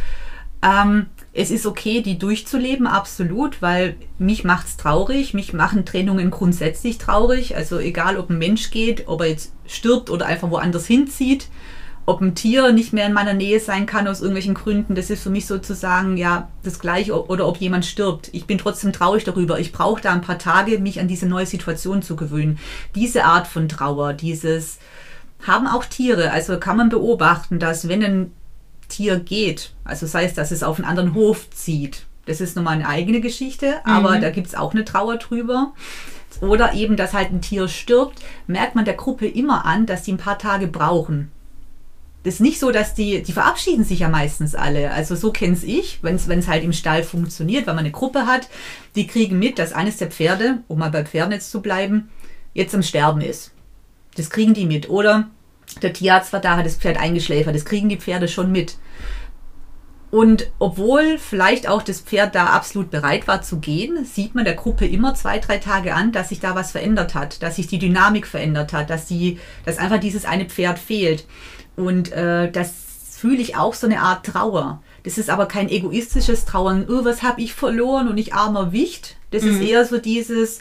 [0.62, 5.34] Ähm, es ist okay, die durchzuleben, absolut, weil mich macht es traurig.
[5.34, 7.56] Mich machen Trennungen grundsätzlich traurig.
[7.56, 11.48] Also egal, ob ein Mensch geht, ob er jetzt stirbt oder einfach woanders hinzieht
[12.08, 15.22] ob ein Tier nicht mehr in meiner Nähe sein kann aus irgendwelchen Gründen, das ist
[15.22, 18.30] für mich sozusagen ja das Gleiche oder ob jemand stirbt.
[18.32, 19.60] Ich bin trotzdem traurig darüber.
[19.60, 22.60] Ich brauche da ein paar Tage, mich an diese neue Situation zu gewöhnen.
[22.96, 24.80] Diese Art von Trauer, dieses
[25.46, 26.32] haben auch Tiere.
[26.32, 28.32] Also kann man beobachten, dass wenn ein
[28.88, 32.76] Tier geht, also sei es, dass es auf einen anderen Hof zieht, das ist nochmal
[32.76, 34.22] eine eigene Geschichte, aber mhm.
[34.22, 35.74] da gibt es auch eine Trauer drüber.
[36.40, 40.14] Oder eben, dass halt ein Tier stirbt, merkt man der Gruppe immer an, dass die
[40.14, 41.32] ein paar Tage brauchen
[42.24, 44.92] das ist nicht so, dass die, die verabschieden sich ja meistens alle.
[44.92, 48.50] Also so kenne ich, wenn es halt im Stall funktioniert, wenn man eine Gruppe hat,
[48.96, 52.10] die kriegen mit, dass eines der Pferde, um mal bei Pferden jetzt zu bleiben,
[52.54, 53.52] jetzt am Sterben ist.
[54.16, 54.90] Das kriegen die mit.
[54.90, 55.30] Oder
[55.82, 57.56] der Tierarzt war da, hat das Pferd eingeschläfert.
[57.56, 58.78] Das kriegen die Pferde schon mit.
[60.10, 64.54] Und obwohl vielleicht auch das Pferd da absolut bereit war zu gehen, sieht man der
[64.54, 67.80] Gruppe immer zwei, drei Tage an, dass sich da was verändert hat, dass sich die
[67.80, 71.26] Dynamik verändert hat, dass, die, dass einfach dieses eine Pferd fehlt.
[71.78, 72.74] Und äh, das
[73.18, 74.82] fühle ich auch so eine Art Trauer.
[75.04, 79.16] Das ist aber kein egoistisches Trauern, oh, was habe ich verloren und ich armer Wicht.
[79.32, 79.52] Das mhm.
[79.52, 80.60] ist eher so dieses,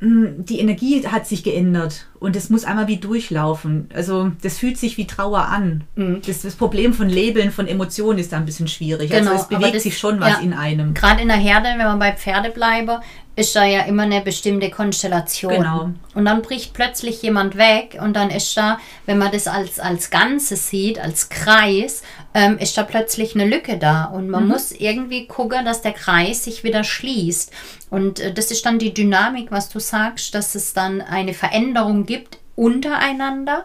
[0.00, 3.88] die Energie hat sich geändert und es muss einmal wie durchlaufen.
[3.92, 5.82] Also das fühlt sich wie Trauer an.
[5.96, 6.22] Mhm.
[6.24, 9.10] Das, das, Problem von Labeln, von Emotionen ist da ein bisschen schwierig.
[9.10, 10.94] Also, genau, also es bewegt das, sich schon was ja, in einem.
[10.94, 13.00] Gerade in der Herde, wenn man bei Pferde bleibe,
[13.38, 15.52] ist da ja immer eine bestimmte Konstellation.
[15.52, 15.90] Genau.
[16.14, 20.10] Und dann bricht plötzlich jemand weg und dann ist da, wenn man das als, als
[20.10, 22.02] Ganzes sieht, als Kreis,
[22.34, 24.04] ähm, ist da plötzlich eine Lücke da.
[24.04, 24.50] Und man mhm.
[24.50, 27.52] muss irgendwie gucken, dass der Kreis sich wieder schließt.
[27.90, 32.06] Und äh, das ist dann die Dynamik, was du sagst, dass es dann eine Veränderung
[32.06, 33.64] gibt untereinander.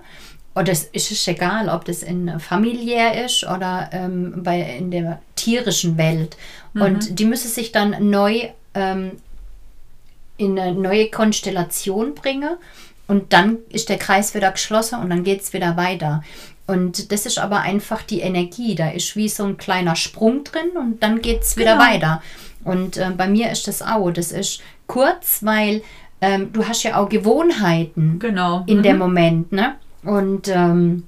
[0.54, 5.98] Und es ist egal, ob das in familiär ist oder ähm, bei, in der tierischen
[5.98, 6.38] Welt.
[6.74, 6.82] Mhm.
[6.82, 9.14] Und die müssen sich dann neu ähm,
[10.38, 12.58] in eine neue Konstellation bringe.
[13.08, 16.24] Und dann ist der Kreis wieder geschlossen und dann geht es wieder weiter.
[16.66, 18.74] Und das ist aber einfach die Energie.
[18.76, 21.86] Da ist wie so ein kleiner Sprung drin und dann geht es wieder Genau.
[21.86, 22.22] weiter.
[22.64, 24.10] Und äh, bei mir ist das auch.
[24.12, 25.82] Das ist kurz, weil
[26.22, 28.64] ähm, du hast ja auch Gewohnheiten Genau.
[28.68, 28.84] in Mhm.
[28.84, 29.76] dem Moment, ne?
[30.04, 31.04] Und, ähm,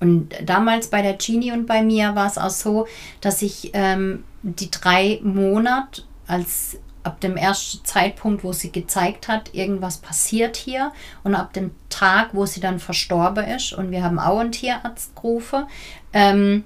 [0.00, 2.86] und damals bei der Genie und bei mir war es auch so,
[3.22, 6.76] dass ich ähm, die drei Monate, als
[7.08, 10.92] ab dem ersten Zeitpunkt, wo sie gezeigt hat, irgendwas passiert hier
[11.24, 15.16] und ab dem Tag, wo sie dann verstorben ist und wir haben auch einen Tierarzt
[15.16, 15.64] gerufen,
[16.12, 16.64] ähm,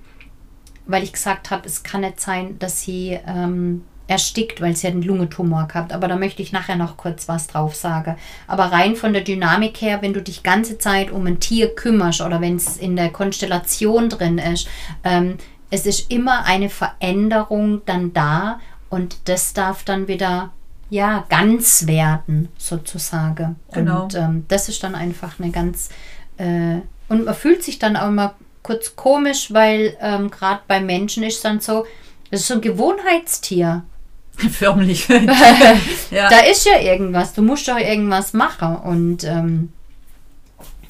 [0.87, 4.95] weil ich gesagt habe, es kann nicht sein, dass sie ähm, erstickt, weil sie hat
[4.95, 5.93] einen Lungentumor gehabt.
[5.93, 8.17] Aber da möchte ich nachher noch kurz was drauf sagen.
[8.49, 12.21] Aber rein von der Dynamik her, wenn du dich ganze Zeit um ein Tier kümmerst
[12.21, 14.69] oder wenn es in der Konstellation drin ist,
[15.05, 15.39] ähm,
[15.71, 18.61] es ist immer eine Veränderung dann da
[18.93, 20.53] und das darf dann wieder
[20.91, 23.57] ja ganz werden sozusagen.
[23.73, 24.03] Genau.
[24.03, 25.89] Und ähm, das ist dann einfach eine ganz
[26.37, 31.23] äh, und man fühlt sich dann auch immer kurz komisch, weil ähm, gerade bei Menschen
[31.23, 31.87] ist dann so,
[32.31, 33.85] das ist so ein Gewohnheitstier.
[34.51, 35.09] Förmlich.
[36.11, 36.29] ja.
[36.29, 38.77] Da ist ja irgendwas, du musst doch irgendwas machen.
[38.77, 39.73] Und ähm,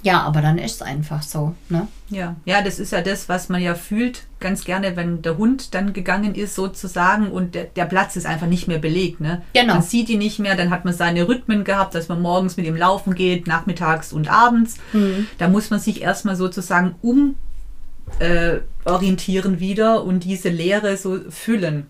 [0.03, 1.55] ja, aber dann ist es einfach so.
[1.69, 1.87] Ne?
[2.09, 5.75] Ja, ja, das ist ja das, was man ja fühlt, ganz gerne, wenn der Hund
[5.75, 9.21] dann gegangen ist, sozusagen, und der, der Platz ist einfach nicht mehr belegt.
[9.21, 9.43] Ne?
[9.55, 9.75] Genau.
[9.75, 12.67] Man sieht ihn nicht mehr, dann hat man seine Rhythmen gehabt, dass man morgens mit
[12.67, 14.77] ihm laufen geht, nachmittags und abends.
[14.93, 15.29] Mhm.
[15.39, 17.37] Da muss man sich erstmal sozusagen um
[18.19, 21.87] äh, orientieren wieder und diese Leere so füllen.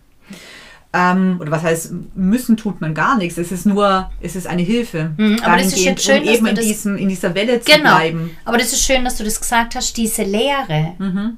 [0.95, 3.37] Ähm, oder was heißt, müssen tut man gar nichts.
[3.39, 5.11] Es ist nur, es ist eine Hilfe.
[5.17, 7.33] Mhm, aber das ist jetzt schön, um dass eben du in, das- diesem, in dieser
[7.33, 7.95] Welle zu Genau.
[7.95, 8.37] bleiben.
[8.45, 10.93] Aber das ist schön, dass du das gesagt hast, diese Lehre.
[10.99, 11.37] Mhm.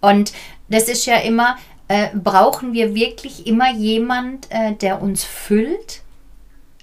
[0.00, 0.32] Und
[0.70, 1.56] das ist ja immer,
[1.88, 6.00] äh, brauchen wir wirklich immer jemand, äh, der uns füllt?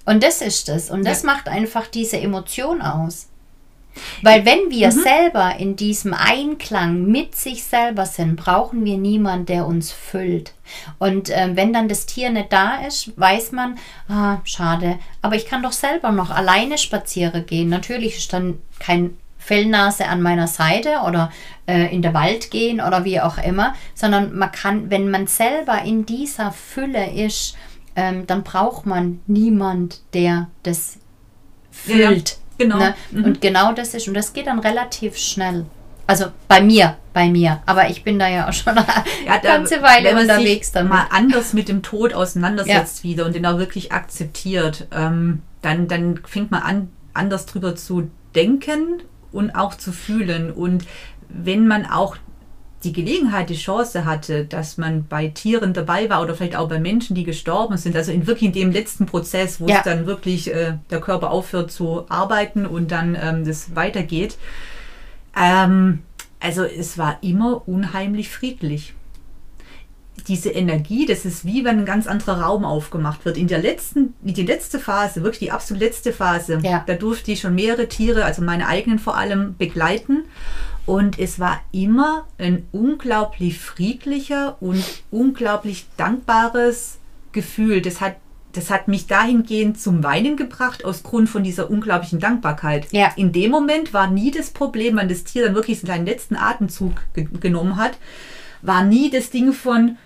[0.06, 0.92] Und das ist es.
[0.92, 1.28] Und das Ja.
[1.34, 3.28] macht einfach diese Emotion aus.
[4.22, 5.02] Weil wenn wir Mhm.
[5.04, 10.54] selber in diesem Einklang mit sich selber sind, brauchen wir niemanden, der uns füllt.
[10.98, 13.78] Und ähm, wenn dann das Tier nicht da ist, weiß man,
[14.08, 17.70] ah, schade, aber ich kann doch selber noch alleine spazieren gehen.
[17.70, 21.32] Natürlich ist dann kein Fellnase an meiner Seite oder
[21.68, 25.82] äh, in der Wald gehen oder wie auch immer, sondern man kann, wenn man selber
[25.82, 27.58] in dieser Fülle ist,
[27.96, 30.98] ähm, dann braucht man niemand, der das
[31.86, 32.12] Ja, ja.
[32.64, 32.78] Genau.
[32.80, 32.96] Ne?
[33.12, 33.24] Mhm.
[33.26, 35.66] Und genau das ist, und das geht dann relativ schnell.
[36.08, 37.62] Also bei mir, bei mir.
[37.66, 38.86] Aber ich bin da ja auch schon eine
[39.26, 40.92] Ja, da- ganze Weile wenn man unterwegs sich damit.
[40.92, 46.20] mal anders mit dem Tod auseinandersetzt wieder und den auch wirklich akzeptiert, ähm, dann, dann
[46.26, 50.52] fängt man an, anders drüber zu denken und auch zu fühlen.
[50.52, 50.86] Und
[51.30, 52.18] wenn man auch
[52.84, 56.80] die Gelegenheit, die Chance hatte, dass man bei Tieren dabei war oder vielleicht auch bei
[56.80, 59.78] Menschen, die gestorben sind, also in wirklich in dem letzten Prozess, wo Ja.
[59.78, 64.38] es dann wirklich äh, der Körper aufhört zu arbeiten und dann ähm, das weitergeht.
[65.40, 66.00] Ähm,
[66.40, 68.94] also es war immer unheimlich friedlich
[70.28, 73.38] diese Energie, das ist wie wenn ein ganz anderer Raum aufgemacht wird.
[73.38, 76.84] In der letzten, die letzte Phase, wirklich die absolut letzte Phase, Ja.
[76.86, 80.26] da durfte ich schon mehrere Tiere, also meine eigenen vor allem, begleiten.
[80.86, 86.98] Und es war immer ein unglaublich friedlicher und unglaublich dankbares
[87.32, 87.82] Gefühl.
[87.82, 88.16] Das hat,
[88.54, 92.88] das hat mich dahingehend zum Weinen gebracht, aus Grund von dieser unglaublichen Dankbarkeit.
[92.92, 93.12] Ja.
[93.16, 96.94] In dem Moment war nie das Problem, wenn das Tier dann wirklich seinen letzten Atemzug
[97.14, 97.98] ge genommen hat,
[98.62, 99.98] war nie das Ding von,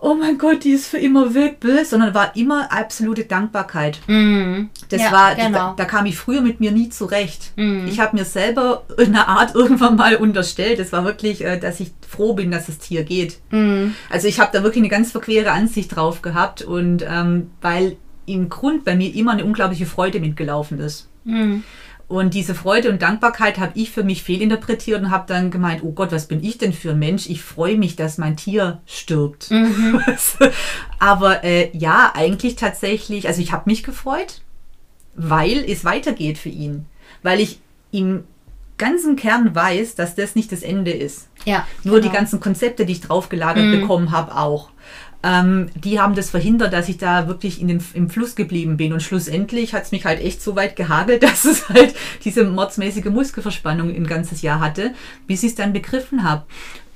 [0.00, 4.00] oh mein Gott, die ist für immer weg, bäh, sondern war immer absolute Dankbarkeit.
[4.06, 4.70] Mhm.
[4.88, 5.58] Das Ja, war, genau.
[5.58, 7.52] da, da kam ich früher mit mir nie zurecht.
[7.56, 7.86] Mhm.
[7.86, 10.78] Ich habe mir selber in einer Art irgendwann mal unterstellt.
[10.78, 13.38] Das war wirklich, äh, dass ich froh bin, dass das Tier geht.
[13.50, 13.94] Mhm.
[14.08, 18.48] Also ich habe da wirklich eine ganz verquere Ansicht drauf gehabt und ähm, weil im
[18.48, 21.08] Grund bei mir immer eine unglaubliche Freude mitgelaufen ist.
[22.10, 25.92] Und diese Freude und Dankbarkeit habe ich für mich fehlinterpretiert und habe dann gemeint, oh
[25.92, 27.30] Gott, was bin ich denn für ein Mensch?
[27.30, 29.48] Ich freue mich, dass mein Tier stirbt.
[29.52, 30.02] Mhm.
[30.98, 34.40] Aber äh, ja, eigentlich tatsächlich, also ich habe mich gefreut,
[35.14, 36.86] weil es weitergeht für ihn.
[37.22, 37.60] Weil ich
[37.92, 38.24] im
[38.76, 41.28] ganzen Kern weiß, dass das nicht das Ende ist.
[41.44, 41.64] Ja.
[41.84, 42.18] Nur die genau.
[42.18, 43.82] ganzen Konzepte, die ich draufgelagert Mhm.
[43.82, 44.70] bekommen habe, auch.
[45.22, 48.92] Ähm, die haben das verhindert, dass ich da wirklich in den, im Fluss geblieben bin.
[48.92, 53.06] Und schlussendlich hat es mich halt echt so weit gehagelt, dass es halt diese mordsmäßige
[53.06, 54.92] Muskelverspannung ein ganzes Jahr hatte,
[55.26, 56.44] bis ich es dann begriffen habe.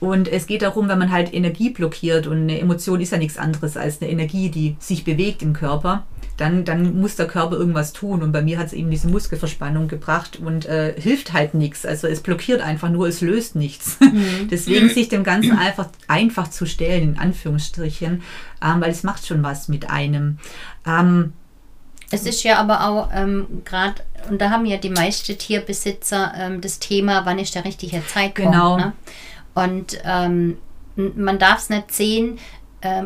[0.01, 3.39] Und es geht darum, wenn man halt Energie blockiert und eine Emotion ist ja nichts
[3.39, 6.05] anderes als eine Energie, die sich bewegt im Körper,
[6.37, 8.23] dann, dann muss der Körper irgendwas tun.
[8.23, 11.87] Und bei mir hat es eben diese Muskelverspannung gebracht und äh, hilft halt nichts.
[11.87, 13.99] Also es blockiert einfach nur, es löst nichts.
[14.51, 18.23] Deswegen sich dem Ganzen einfach, einfach zu stellen, in Anführungsstrichen,
[18.63, 20.39] ähm, weil es macht schon was mit einem.
[20.87, 21.33] Ähm,
[22.11, 26.61] Es ist ja aber auch ähm, gerade, und da haben ja die meisten Tierbesitzer ähm,
[26.61, 28.53] das Thema, wann ist der richtige Zeitpunkt.
[28.53, 28.77] Genau.
[28.77, 28.93] Ne?
[29.55, 30.59] Und ähm,
[30.97, 32.39] man darf es nicht sehen,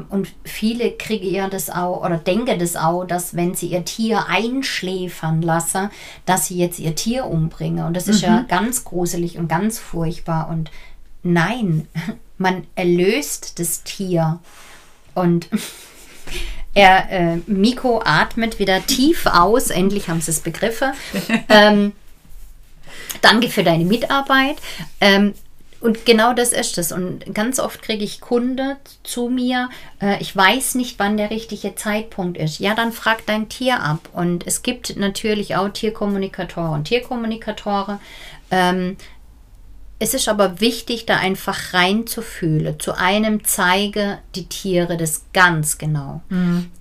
[0.08, 4.26] und viele kriegen ja das auch oder denken das auch, dass wenn sie ihr Tier
[4.28, 5.90] einschläfern lassen,
[6.26, 7.84] dass sie jetzt ihr Tier umbringen.
[7.84, 10.48] Und das ist ja ganz gruselig und ganz furchtbar.
[10.48, 10.70] Und
[11.22, 11.86] nein,
[12.38, 14.40] man erlöst das Tier.
[15.14, 15.48] Und
[16.74, 19.70] er, äh, Miko atmet wieder tief aus.
[19.70, 20.92] Endlich haben sie es begriffen.
[21.48, 21.92] ähm,
[23.22, 24.56] danke für deine Mitarbeit.
[25.00, 25.34] Ähm,
[25.80, 26.92] und genau das ist es.
[26.92, 29.68] Und ganz oft kriege ich Kunde zu mir,
[30.00, 32.58] äh, ich weiß nicht, wann der richtige Zeitpunkt ist.
[32.58, 34.08] Ja, dann frag dein Tier ab.
[34.12, 38.00] Und es gibt natürlich auch Tierkommunikatoren und Tierkommunikatoren.
[38.50, 38.96] Ähm,
[40.00, 42.78] es ist aber wichtig, da einfach reinzufühlen.
[42.78, 46.22] Zu einem zeige die Tiere das ganz genau.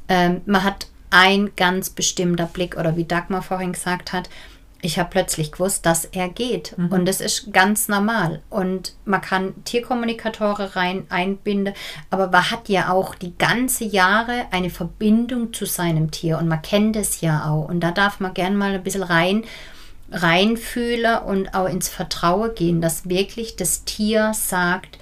[0.07, 4.29] Ähm, man hat ein ganz bestimmter Blick oder wie Dagmar vorhin gesagt hat,
[4.81, 6.75] ich habe plötzlich gewusst, dass er geht.
[6.77, 8.41] Und das ist ganz normal.
[8.49, 11.73] Und man kann Tierkommunikatoren rein einbinden,
[12.09, 16.61] aber man hat ja auch die ganze Jahre eine Verbindung zu seinem Tier und man
[16.61, 17.67] kennt es ja auch.
[17.67, 19.43] Und da darf man gern mal ein bisschen rein
[20.09, 24.97] reinfühlen und auch ins Vertrauen gehen, dass wirklich das Tier sagt,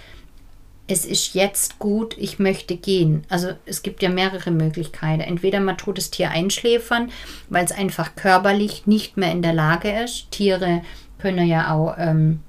[0.87, 3.23] es ist jetzt gut, ich möchte gehen.
[3.27, 5.21] Also es gibt ja mehrere Möglichkeiten.
[5.21, 7.11] Entweder man tut das Tier einschläfern,
[7.49, 10.29] weil es einfach körperlich nicht mehr in der Lage ist.
[10.29, 10.83] Tiere
[11.17, 12.41] können ja auch ähm,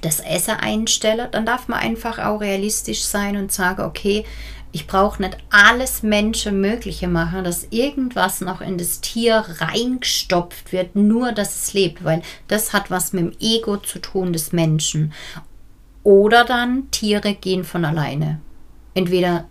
[0.00, 1.28] das Essen einstellen.
[1.30, 4.24] Dann darf man einfach auch realistisch sein und sagen, okay,
[4.74, 11.32] ich brauche nicht alles Menschenmögliche machen, dass irgendwas noch in das Tier reingestopft wird, nur
[11.32, 15.12] dass es lebt, weil das hat was mit dem Ego zu tun des Menschen.
[16.04, 18.40] Oder dann Tiere gehen von alleine.
[18.94, 19.44] Entweder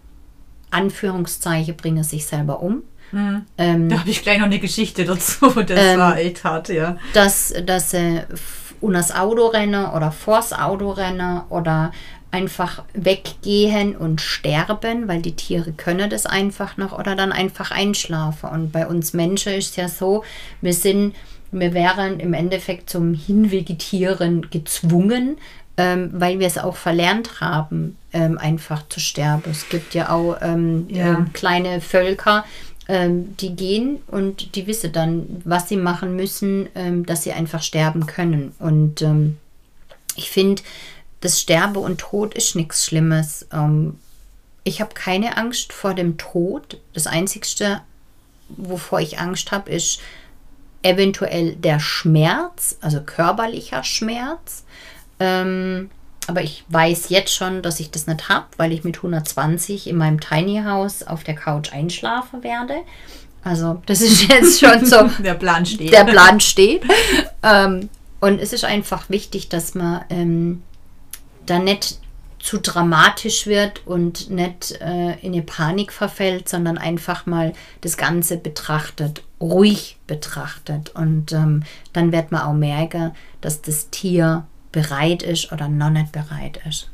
[0.70, 2.84] Anführungszeichen bringen sich selber um.
[3.58, 5.50] Ähm, Da habe ich gleich noch eine Geschichte dazu.
[5.50, 6.98] Das Ähm, war echt hart, ja.
[7.14, 11.92] dass, dass sie f- unas Auto rennen oder vors Auto rennen oder
[12.32, 18.50] einfach weggehen und sterben, weil die Tiere können das einfach noch oder dann einfach einschlafen.
[18.50, 20.24] Und bei uns Menschen ist es ja so,
[20.62, 21.14] wir sind,
[21.52, 25.38] wir wären im Endeffekt zum Hinvegetieren gezwungen,
[25.82, 29.50] ähm, weil wir es auch verlernt haben, ähm, einfach zu sterben.
[29.50, 31.08] Es gibt ja auch ähm, Ja.
[31.08, 32.46] ähm, kleine Völker,
[32.88, 37.64] ähm, die gehen und die wissen dann, was sie machen müssen, ähm, dass sie einfach
[37.64, 38.54] sterben können.
[38.60, 39.04] Und
[40.16, 40.62] ich finde,
[41.22, 43.48] das Sterbe und Tod ist nichts Schlimmes.
[44.64, 46.80] Ich habe keine Angst vor dem Tod.
[46.94, 47.82] Das Einzigste,
[48.50, 50.02] wovor ich Angst habe, ist
[50.84, 54.64] eventuell der Schmerz, also körperlicher Schmerz.
[55.22, 55.90] Ähm,
[56.28, 59.98] aber ich weiß jetzt schon, dass ich das nicht habe, weil ich mit 120 in
[59.98, 62.76] meinem Tiny House auf der Couch einschlafen werde.
[63.44, 65.92] Also das ist jetzt schon so Der Plan steht.
[65.92, 66.84] der Plan steht.
[67.44, 70.64] ähm, und es ist einfach wichtig, dass man ähm,
[71.48, 71.98] da nicht
[72.40, 78.38] zu dramatisch wird und nicht äh, in eine Panik verfällt, sondern einfach mal das Ganze
[78.38, 80.90] betrachtet, ruhig betrachtet.
[80.96, 86.12] Und ähm, dann wird man auch merken, dass das Tier bereit ist oder noch nicht
[86.12, 86.90] bereit ist.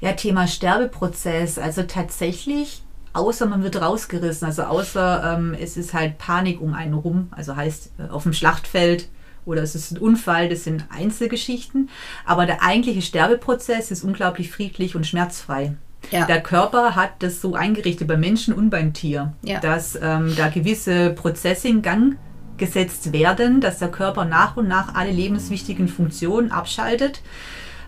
[0.00, 1.58] Ja, Thema Sterbeprozess.
[1.58, 6.94] Also tatsächlich, außer man wird rausgerissen, also außer ähm, es ist halt Panik um einen
[6.94, 9.08] rum, also heißt äh, auf dem Schlachtfeld
[9.44, 11.88] oder es ist ein Unfall, das sind Einzelgeschichten.
[12.24, 15.74] Aber der eigentliche Sterbeprozess ist unglaublich friedlich und schmerzfrei.
[16.10, 16.26] Ja.
[16.26, 19.58] Der Körper hat das so eingerichtet beim Menschen und beim Tier, Ja.
[19.60, 22.16] dass ähm, da gewisse Prozesse in Gang
[22.58, 27.22] gesetzt werden, dass der Körper nach und nach alle lebenswichtigen Funktionen abschaltet.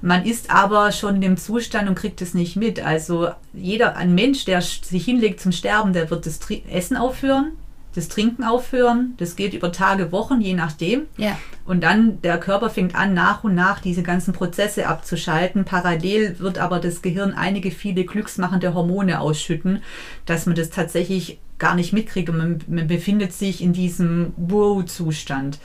[0.02, 2.84] Man ist aber schon in dem Zustand und kriegt es nicht mit.
[2.84, 7.52] Also jeder, ein Mensch, der sich hinlegt zum Sterben, der wird das Essen aufhören,
[7.94, 9.14] das Trinken aufhören.
[9.18, 11.02] Das geht über Tage, Wochen, je nachdem.
[11.18, 11.36] Ja.
[11.66, 15.64] Und dann der Körper fängt an, nach und nach diese ganzen Prozesse abzuschalten.
[15.66, 19.82] Parallel wird aber das Gehirn einige viele glücksmachende Hormone ausschütten,
[20.24, 25.58] dass man das tatsächlich gar nicht mitkriegt und man, man befindet sich in diesem Wow-Zustand.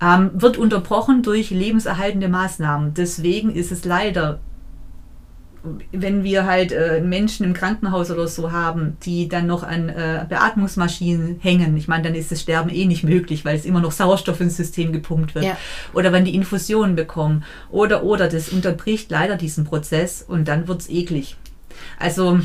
[0.00, 2.94] Ähm, wird unterbrochen durch lebenserhaltende Maßnahmen.
[2.94, 4.40] Deswegen ist es leider
[5.92, 10.24] wenn wir halt äh, Menschen im Krankenhaus oder so haben, die dann noch an äh,
[10.28, 13.92] Beatmungsmaschinen hängen, ich meine, dann ist das Sterben eh nicht möglich, weil es immer noch
[13.92, 15.44] Sauerstoff ins System gepumpt wird.
[15.44, 15.56] Ja.
[15.94, 17.44] Oder wenn die Infusionen bekommen.
[17.70, 21.36] Oder, oder, das unterbricht leider diesen Prozess und dann wird es eklig.
[21.98, 22.40] Also,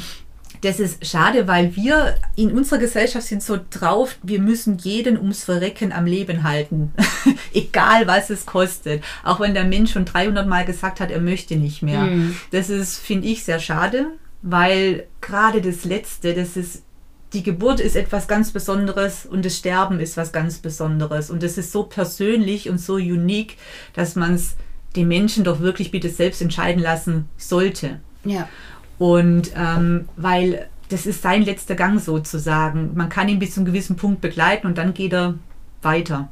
[0.64, 5.44] das ist schade, weil wir in unserer Gesellschaft sind so drauf, wir müssen jeden ums
[5.44, 6.94] Verrecken am Leben halten.
[7.54, 9.04] Egal, was es kostet.
[9.24, 12.08] Auch wenn der Mensch schon 300 Mal gesagt hat, er möchte nicht mehr.
[12.52, 14.08] Das ist, finde ich, sehr schade,
[14.42, 16.84] weil gerade das Letzte, das ist
[17.34, 21.32] die Geburt ist etwas ganz Besonderes und das Sterben ist was ganz Besonderes.
[21.32, 23.58] Und es ist so persönlich und so unique,
[23.94, 24.56] dass man es
[24.96, 28.00] den Menschen doch wirklich bitte selbst entscheiden lassen sollte.
[28.24, 28.48] Ja.
[28.98, 32.92] Und ähm, weil das ist sein letzter Gang sozusagen.
[32.94, 35.36] Man kann ihn bis zu einem gewissen Punkt begleiten und dann geht er
[35.82, 36.30] weiter.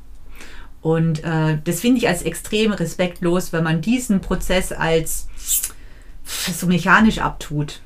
[0.82, 5.28] Und äh, das finde ich als extrem respektlos, wenn man diesen Prozess als
[6.24, 7.82] so mechanisch abtut.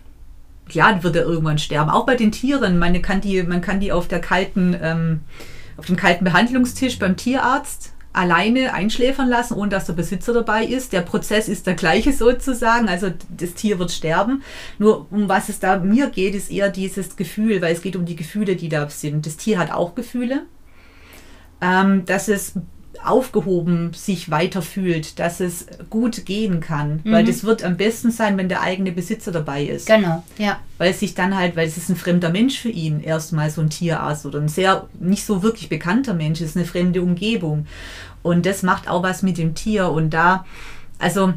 [0.68, 1.90] Klar wird er irgendwann sterben.
[1.90, 2.80] Auch bei den Tieren.
[2.80, 5.22] Man kann die, man kann die auf der kalten, ähm,
[5.78, 10.94] auf dem kalten Behandlungstisch beim Tierarzt alleine einschläfern lassen, ohne dass der Besitzer dabei ist.
[10.94, 14.44] Der Prozess ist der gleiche sozusagen, also das Tier wird sterben.
[14.80, 18.06] Nur um was es da mir geht, ist eher dieses Gefühl, weil es geht um
[18.06, 19.26] die Gefühle, die da sind.
[19.26, 20.44] Das Tier hat auch Gefühle.
[21.62, 22.54] Ähm, dass es
[23.06, 27.02] aufgehoben sich weiter fühlt, dass es gut gehen kann.
[27.04, 27.12] Mhm.
[27.12, 29.88] Weil das wird am besten sein, wenn der eigene Besitzer dabei ist.
[29.88, 30.60] Genau, ja.
[30.78, 33.62] Weil es sich dann halt, weil es ist ein fremder Mensch für ihn, erstmal so
[33.62, 37.68] ein Tierarzt oder ein sehr nicht so wirklich bekannter Mensch, es ist eine fremde Umgebung.
[38.22, 39.90] Und das macht auch was mit dem Tier.
[39.90, 40.46] Und da,
[41.00, 41.34] also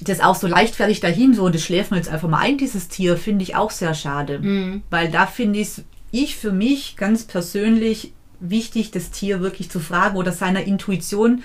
[0.00, 2.88] das auch so leichtfertig dahin, so, und das schläft man jetzt einfach mal ein, dieses
[2.88, 4.38] Tier, finde ich auch sehr schade.
[4.38, 4.82] Mhm.
[4.88, 10.16] Weil da finde ich ich für mich ganz persönlich wichtig, das Tier wirklich zu fragen
[10.16, 11.42] oder seiner Intuition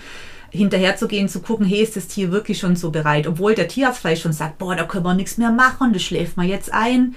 [0.49, 3.27] hinterherzugehen, zu gucken, hey, ist das Tier wirklich schon so bereit?
[3.27, 6.37] Obwohl der Tierarzt vielleicht schon sagt, boah, da können wir nichts mehr machen, das schläft
[6.37, 7.15] man jetzt ein.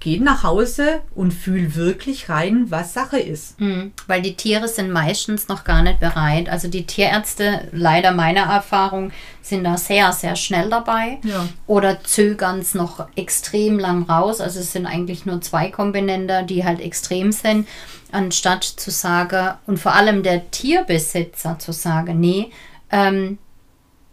[0.00, 3.60] Geht nach Hause und fühl wirklich rein, was Sache ist.
[3.60, 6.48] Mhm, weil die Tiere sind meistens noch gar nicht bereit.
[6.48, 9.10] Also die Tierärzte, leider meiner Erfahrung,
[9.42, 11.48] sind da sehr, sehr schnell dabei ja.
[11.66, 14.40] oder zögern es noch extrem lang raus.
[14.40, 17.66] Also es sind eigentlich nur zwei Komponenten, die halt extrem sind
[18.12, 22.50] anstatt zu sagen, und vor allem der Tierbesitzer zu sagen, nee,
[22.90, 23.38] ähm,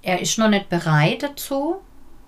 [0.02, 1.78] er ist noch nicht bereit dazu.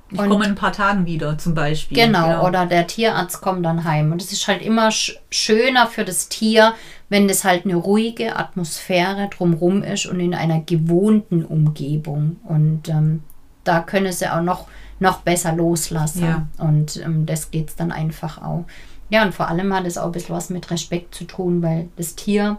[0.09, 1.97] Ich komme in ein paar Tagen wieder, zum Beispiel.
[1.97, 2.43] Genau, ja.
[2.43, 4.11] oder der Tierarzt kommt dann heim.
[4.11, 6.73] Und es ist halt immer sch schöner für das Tier,
[7.09, 12.37] wenn das halt eine ruhige Atmosphäre drumherum ist und in einer gewohnten Umgebung.
[12.45, 13.23] Und ähm,
[13.63, 14.67] da können sie auch noch,
[14.99, 16.23] noch besser loslassen.
[16.23, 16.47] Ja.
[16.57, 18.65] Und ähm, das geht es dann einfach auch.
[19.09, 21.89] Ja, und vor allem hat es auch ein bisschen was mit Respekt zu tun, weil
[21.97, 22.57] das Tier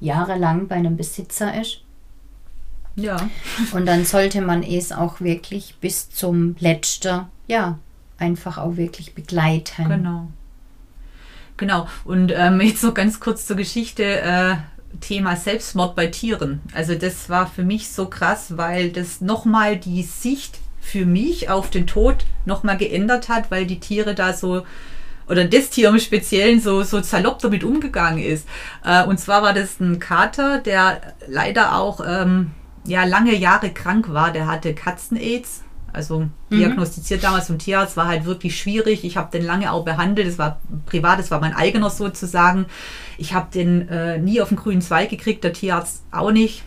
[0.00, 1.82] jahrelang bei einem Besitzer ist.
[2.96, 3.28] Ja.
[3.72, 7.78] Und dann sollte man es auch wirklich bis zum letzten, ja,
[8.18, 9.88] einfach auch wirklich begleiten.
[9.88, 10.28] Genau.
[11.56, 11.88] Genau.
[12.04, 14.20] Und ähm, jetzt noch ganz kurz zur Geschichte.
[14.20, 14.56] Äh,
[15.00, 16.60] Thema Selbstmord bei Tieren.
[16.74, 21.70] Also das war für mich so krass, weil das nochmal die Sicht für mich auf
[21.70, 24.66] den Tod nochmal geändert hat, weil die Tiere da so
[25.28, 28.48] oder das Tier im Speziellen so, so salopp damit umgegangen ist.
[28.84, 32.50] Äh, und zwar war das ein Kater, der leider auch ähm,
[32.84, 34.32] ja, lange Jahre krank war.
[34.32, 35.62] Der hatte Katzen-Aids.
[35.92, 36.30] Also mhm.
[36.50, 39.04] diagnostiziert damals vom Tierarzt war halt wirklich schwierig.
[39.04, 40.28] Ich habe den lange auch behandelt.
[40.28, 42.66] Das war privat, das war mein eigener sozusagen.
[43.18, 46.62] Ich habe den äh, nie auf den grünen Zweig gekriegt, der Tierarzt auch nicht.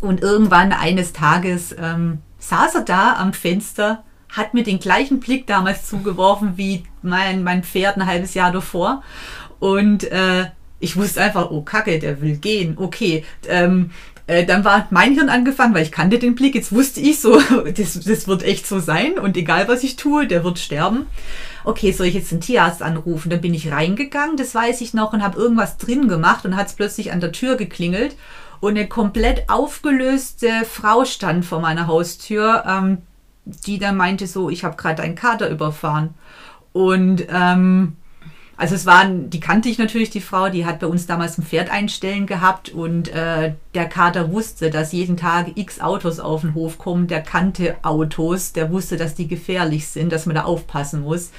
[0.00, 4.04] Und irgendwann eines Tages ähm, saß er da am Fenster
[4.36, 9.02] hat mir den gleichen Blick damals zugeworfen wie mein, mein Pferd ein halbes Jahr davor.
[9.60, 10.46] Und äh,
[10.80, 12.76] ich wusste einfach, oh Kacke, der will gehen.
[12.76, 13.90] Okay, ähm,
[14.26, 16.54] äh, dann war mein Hirn angefangen, weil ich kannte den Blick.
[16.54, 17.40] Jetzt wusste ich so,
[17.76, 19.18] das, das wird echt so sein.
[19.18, 21.06] Und egal was ich tue, der wird sterben.
[21.64, 23.30] Okay, soll ich jetzt den Tierarzt anrufen?
[23.30, 26.66] Dann bin ich reingegangen, das weiß ich noch, und habe irgendwas drin gemacht und hat
[26.66, 28.16] es plötzlich an der Tür geklingelt.
[28.60, 32.64] Und eine komplett aufgelöste Frau stand vor meiner Haustür.
[32.66, 32.98] Ähm,
[33.44, 36.14] die dann meinte so, ich habe gerade einen Kater überfahren.
[36.72, 37.96] Und ähm,
[38.56, 41.44] also es waren, die kannte ich natürlich, die Frau, die hat bei uns damals ein
[41.44, 46.54] Pferd einstellen gehabt und äh, der Kater wusste, dass jeden Tag x Autos auf den
[46.54, 47.08] Hof kommen.
[47.08, 51.30] Der kannte Autos, der wusste, dass die gefährlich sind, dass man da aufpassen muss.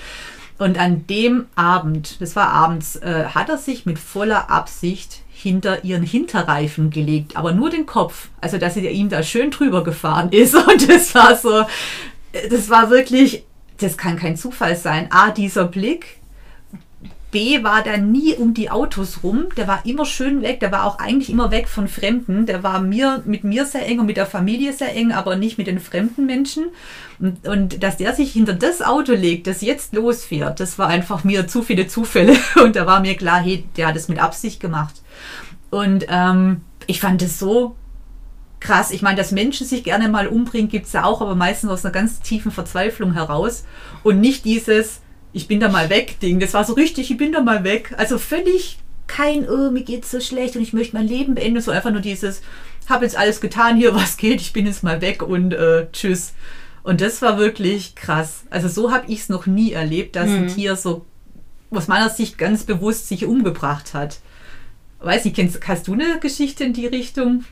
[0.57, 5.83] Und an dem Abend, das war abends, äh, hat er sich mit voller Absicht hinter
[5.83, 8.29] ihren Hinterreifen gelegt, aber nur den Kopf.
[8.39, 10.55] Also, dass sie ihm da schön drüber gefahren ist.
[10.67, 11.65] Und das war so,
[12.49, 13.43] das war wirklich,
[13.77, 15.07] das kann kein Zufall sein.
[15.11, 16.19] A, dieser Blick.
[17.35, 19.47] B war der nie um die Autos rum.
[19.57, 20.61] Der war immer schön weg.
[20.61, 22.45] Der war auch eigentlich immer weg von Fremden.
[22.45, 25.57] Der war mir, mit mir sehr eng und mit der Familie sehr eng, aber nicht
[25.57, 26.67] mit den fremden Menschen.
[27.19, 31.25] Und, und dass der sich hinter das Auto legt, das jetzt losfährt, das war einfach
[31.25, 32.37] mir zu viele Zufälle.
[32.63, 35.01] Und da war mir klar, hey, der hat es mit Absicht gemacht.
[35.71, 37.75] Und ähm, ich fand es so
[38.61, 38.91] krass.
[38.91, 41.83] Ich meine, dass Menschen sich gerne mal umbringen, gibt es ja auch, aber meistens aus
[41.83, 43.65] einer ganz tiefen Verzweiflung heraus.
[44.03, 45.01] Und nicht dieses,
[45.35, 46.39] ich bin da mal weg Ding.
[46.39, 47.93] Das war so richtig, ich bin da mal weg.
[47.97, 51.59] Also völlig kein, oh, mir geht's so schlecht und ich möchte mein Leben beenden.
[51.59, 52.41] So einfach nur dieses,
[52.87, 56.33] habe jetzt alles getan hier, was geht, ich bin jetzt mal weg und äh, tschüss.
[56.83, 58.43] Und das war wirklich krass.
[58.49, 60.35] Also so habe ich es noch nie erlebt, dass mhm.
[60.35, 61.05] ein Tier so
[61.69, 64.19] aus meiner Sicht ganz bewusst sich umgebracht hat.
[64.99, 67.43] Weiß nicht, kennst, hast du eine Geschichte in die Richtung?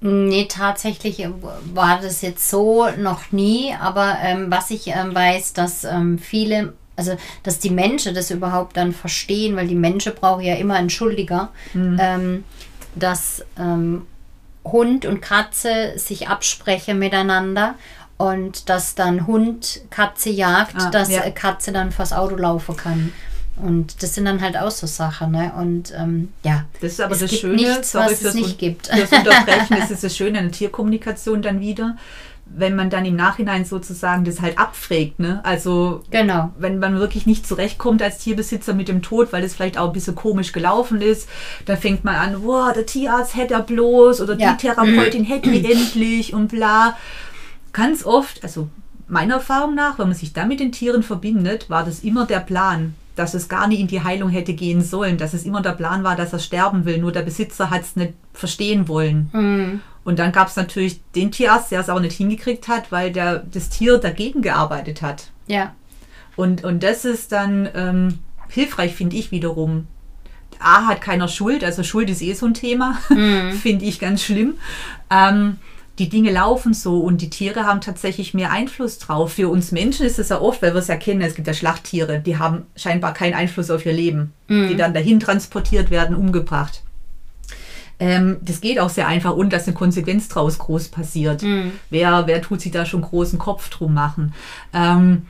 [0.00, 1.26] Nee, tatsächlich
[1.74, 6.74] war das jetzt so noch nie, aber ähm, was ich ähm, weiß, dass ähm, viele,
[6.96, 10.90] also dass die Menschen das überhaupt dann verstehen, weil die Menschen brauchen ja immer einen
[10.90, 12.44] Schuldiger, mhm.
[12.94, 14.06] dass ähm,
[14.64, 17.74] Hund und Katze sich absprechen miteinander
[18.16, 21.28] und dass dann Hund Katze jagt, ah, dass ja.
[21.30, 23.12] Katze dann vors Auto laufen kann.
[23.56, 25.52] Und das sind dann halt auch so Sachen, ne?
[25.56, 28.58] Und ähm, ja, das ist aber es das gibt Schöne, nichts, sorry was es nicht
[28.58, 28.88] gibt.
[28.88, 31.96] Das Unterbrechen ist das Schöne an der Tierkommunikation dann wieder,
[32.46, 35.40] wenn man dann im Nachhinein sozusagen das halt abfragt, ne?
[35.44, 36.52] Also genau.
[36.58, 39.92] wenn man wirklich nicht zurechtkommt als Tierbesitzer mit dem Tod, weil es vielleicht auch ein
[39.92, 41.28] bisschen komisch gelaufen ist,
[41.64, 44.52] dann fängt man an, wow, der Tierarzt hätte er bloß oder ja.
[44.52, 46.96] die Therapeutin hätte die endlich und bla.
[47.72, 48.68] Ganz oft, also
[49.08, 52.40] meiner Erfahrung nach, wenn man sich dann mit den Tieren verbindet, war das immer der
[52.40, 55.72] Plan dass es gar nicht in die Heilung hätte gehen sollen, dass es immer der
[55.72, 59.30] Plan war, dass er sterben will, nur der Besitzer hat es nicht verstehen wollen.
[59.32, 59.80] Mhm.
[60.04, 63.38] Und dann gab es natürlich den Tierarzt, der es aber nicht hingekriegt hat, weil der,
[63.38, 65.30] das Tier dagegen gearbeitet hat.
[65.46, 65.74] Ja.
[66.36, 69.86] Und, und das ist dann ähm, hilfreich, finde ich wiederum.
[70.58, 73.52] A hat keiner Schuld, also Schuld ist eh so ein Thema, mhm.
[73.62, 74.54] finde ich ganz schlimm.
[75.10, 75.58] Ähm,
[75.98, 79.34] die Dinge laufen so und die Tiere haben tatsächlich mehr Einfluss drauf.
[79.34, 81.54] Für uns Menschen ist es ja oft, weil wir es ja kennen, es gibt ja
[81.54, 84.68] Schlachttiere, die haben scheinbar keinen Einfluss auf ihr Leben, mhm.
[84.68, 86.82] die dann dahin transportiert werden, umgebracht.
[88.00, 91.42] Ähm, das geht auch sehr einfach und dass eine Konsequenz draus groß passiert.
[91.42, 91.72] Mhm.
[91.90, 94.34] Wer, wer tut sich da schon großen Kopf drum machen?
[94.72, 95.26] Ähm,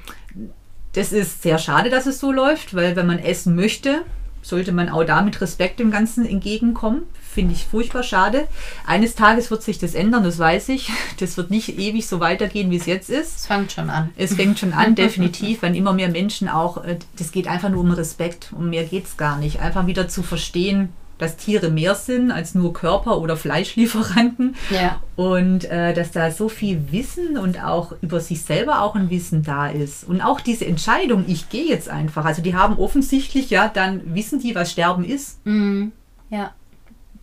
[0.95, 4.03] das ist sehr schade, dass es so läuft, weil wenn man essen möchte,
[4.41, 7.03] sollte man auch da mit Respekt dem Ganzen entgegenkommen
[7.35, 8.47] finde ich furchtbar schade.
[8.87, 10.91] Eines Tages wird sich das ändern, das weiß ich.
[11.19, 13.41] Das wird nicht ewig so weitergehen, wie es jetzt ist.
[13.41, 14.11] Es fängt schon an.
[14.17, 17.81] Es fängt schon an, definitiv, wenn immer mehr Menschen auch, äh, das geht einfach nur
[17.81, 19.61] um Respekt, um mehr geht es gar nicht.
[19.61, 24.57] Einfach wieder zu verstehen, dass Tiere mehr sind als nur Körper- oder Fleischlieferanten.
[24.71, 25.01] Ja.
[25.17, 29.43] Und äh, dass da so viel Wissen und auch über sich selber auch ein Wissen
[29.43, 30.05] da ist.
[30.05, 32.25] Und auch diese Entscheidung, ich gehe jetzt einfach.
[32.25, 35.45] Also die haben offensichtlich, ja, dann wissen die, was Sterben ist.
[35.47, 35.93] Mhm.
[36.31, 36.53] Ja.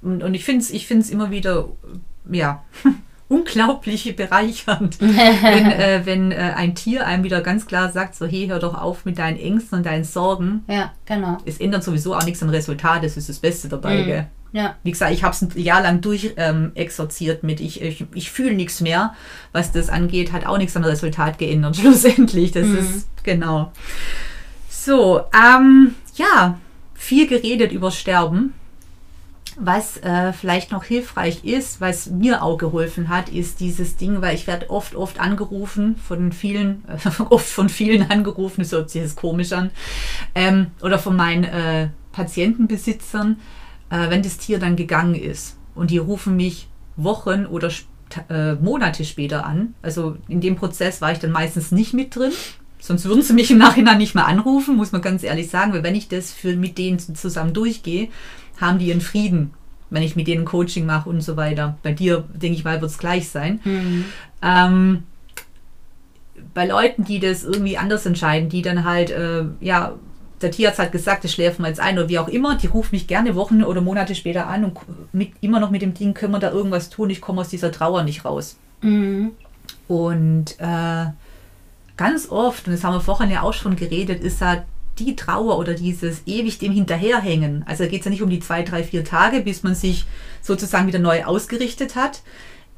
[0.02, 1.70] Und, und ich finde es ich find's immer wieder,
[2.30, 2.64] ja,
[3.28, 8.48] unglaublich bereichernd, wenn, äh, wenn äh, ein Tier einem wieder ganz klar sagt, so hey,
[8.48, 10.64] hör doch auf mit deinen Ängsten und deinen Sorgen.
[10.68, 11.38] Ja, genau.
[11.46, 14.06] Es ändert sowieso auch nichts am Resultat, das ist das Beste dabei, mhm.
[14.06, 14.28] gell?
[14.54, 14.76] Ja.
[14.84, 18.32] Wie gesagt, ich habe es ein Jahr lang durch ähm, exorziert mit, ich, ich, ich
[18.32, 19.16] fühle nichts mehr,
[19.54, 22.52] was das angeht, hat auch nichts am Resultat geändert, schlussendlich.
[22.52, 22.78] Das mhm.
[22.78, 23.72] ist, genau.
[24.70, 26.60] So, ähm, ja,
[26.94, 28.54] viel geredet über Sterben.
[29.60, 34.36] Was äh, vielleicht noch hilfreich ist, was mir auch geholfen hat, ist dieses Ding, weil
[34.36, 39.02] ich werde oft, oft angerufen von vielen, äh, oft von vielen angerufen, das hört sich
[39.02, 39.72] jetzt komisch an,
[40.36, 43.40] ähm, oder von meinen äh, Patientenbesitzern,
[43.90, 45.58] äh, wenn das Tier dann gegangen ist.
[45.76, 47.72] Und die rufen mich Wochen oder
[48.30, 49.74] äh, Monate später an.
[49.82, 52.32] Also in dem Prozess war ich dann meistens nicht mit drin.
[52.80, 55.84] Sonst würden sie mich im Nachhinein nicht mehr anrufen, muss man ganz ehrlich sagen, weil
[55.84, 58.10] wenn ich das für, mit denen zusammen durchgehe,
[58.62, 59.54] haben die ihren Frieden,
[59.90, 61.78] wenn ich mit denen Coaching mache und so weiter.
[61.84, 63.60] Bei dir, denke ich mal, wird es gleich sein.
[63.64, 64.06] Mhm.
[64.42, 65.04] Ähm,
[66.54, 69.94] bei Leuten, die das irgendwie anders entscheiden, die dann halt, äh, ja,
[70.42, 72.96] der Tierarzt hat gesagt, das schläft wir jetzt ein oder wie auch immer, die rufen
[72.96, 74.80] mich gerne Wochen oder Monate später an und
[75.14, 77.72] mit, immer noch mit dem Ding, können wir da irgendwas tun, ich komme aus dieser
[77.72, 78.58] Trauer nicht raus.
[78.82, 79.32] Mhm.
[79.88, 81.06] Und äh,
[81.96, 84.64] ganz oft, und das haben wir vorhin ja auch schon geredet, ist da
[85.06, 87.64] die Trauer oder dieses ewig dem Hinterherhängen.
[87.68, 90.06] Also geht es ja nicht um die zwei, drei, vier Tage, bis man sich
[90.42, 92.22] sozusagen wieder neu ausgerichtet hat.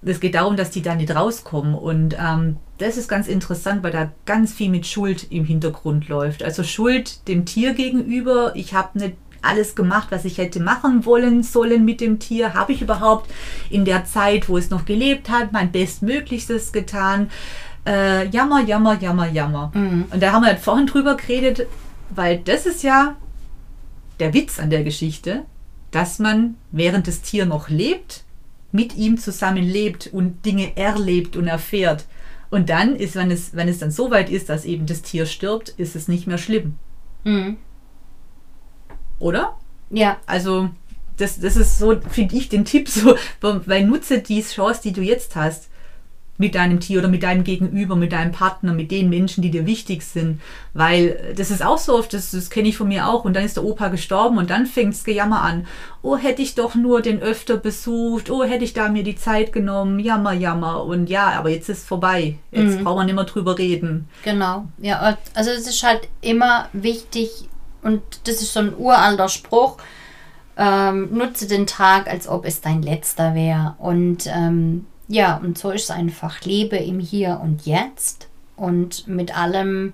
[0.06, 1.76] Es geht darum, dass die da nicht rauskommen.
[1.76, 6.44] Und ähm, das ist ganz interessant, weil da ganz viel mit Schuld im Hintergrund läuft.
[6.44, 8.52] Also Schuld dem Tier gegenüber.
[8.56, 12.54] Ich habe nicht alles gemacht, was ich hätte machen wollen, sollen mit dem Tier.
[12.54, 13.30] Habe ich überhaupt
[13.70, 17.30] in der Zeit, wo es noch gelebt hat, mein Bestmöglichstes getan?
[17.86, 19.72] Äh, jammer, jammer, jammer, jammer.
[19.74, 20.06] Mhm.
[20.10, 21.68] Und da haben wir vorhin drüber geredet,
[22.10, 23.18] weil das ist ja
[24.20, 25.46] der Witz an der Geschichte,
[25.92, 28.24] dass man, während das Tier noch lebt,
[28.72, 32.06] mit ihm zusammen lebt und Dinge erlebt und erfährt.
[32.50, 35.26] Und dann ist, wenn es, wenn es dann so weit ist, dass eben das Tier
[35.26, 36.78] stirbt, ist es nicht mehr schlimm.
[37.24, 37.58] Mhm.
[39.20, 39.58] Oder?
[39.90, 40.18] Ja.
[40.26, 40.70] Also,
[41.18, 45.02] das, das ist so, finde ich, den Tipp so, weil nutze die Chance, die du
[45.02, 45.70] jetzt hast
[46.38, 49.68] mit deinem Tier oder mit deinem Gegenüber, mit deinem Partner, mit den Menschen, die dir
[49.68, 50.42] wichtig sind.
[50.74, 53.24] Weil das ist auch so oft, das, das kenne ich von mir auch.
[53.24, 55.68] Und dann ist der Opa gestorben und dann fängt das Gejammer an.
[56.02, 58.32] Oh, hätte ich doch nur den öfter besucht.
[58.32, 60.00] Oh, hätte ich da mir die Zeit genommen.
[60.00, 60.84] Jammer, jammer.
[60.84, 62.38] Und ja, aber jetzt ist vorbei.
[62.52, 62.84] Jetzt mhm.
[62.84, 64.10] braucht man nicht mehr drüber reden.
[64.24, 64.66] Genau.
[64.80, 67.48] Ja, also es ist halt immer wichtig,
[67.84, 69.78] und das ist so ein uralter Spruch,
[70.58, 73.76] ähm, nutze den Tag, als ob es dein letzter wäre.
[73.78, 76.42] Und ähm, ja, und so ist es einfach.
[76.42, 79.94] Lebe im Hier und Jetzt und mit allem,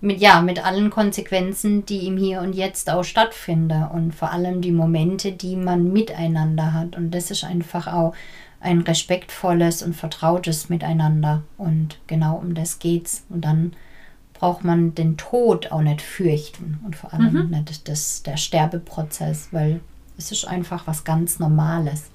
[0.00, 4.60] mit, ja, mit allen Konsequenzen, die im Hier und Jetzt auch stattfinden und vor allem
[4.60, 6.96] die Momente, die man miteinander hat.
[6.96, 8.14] Und das ist einfach auch
[8.60, 11.42] ein respektvolles und vertrautes Miteinander.
[11.56, 13.24] Und genau um das geht's.
[13.28, 13.72] Und dann
[14.38, 17.50] braucht man den Tod auch nicht fürchten und vor allem mhm.
[17.50, 19.80] nicht das, der Sterbeprozess, weil
[20.16, 22.10] es ist einfach was ganz Normales.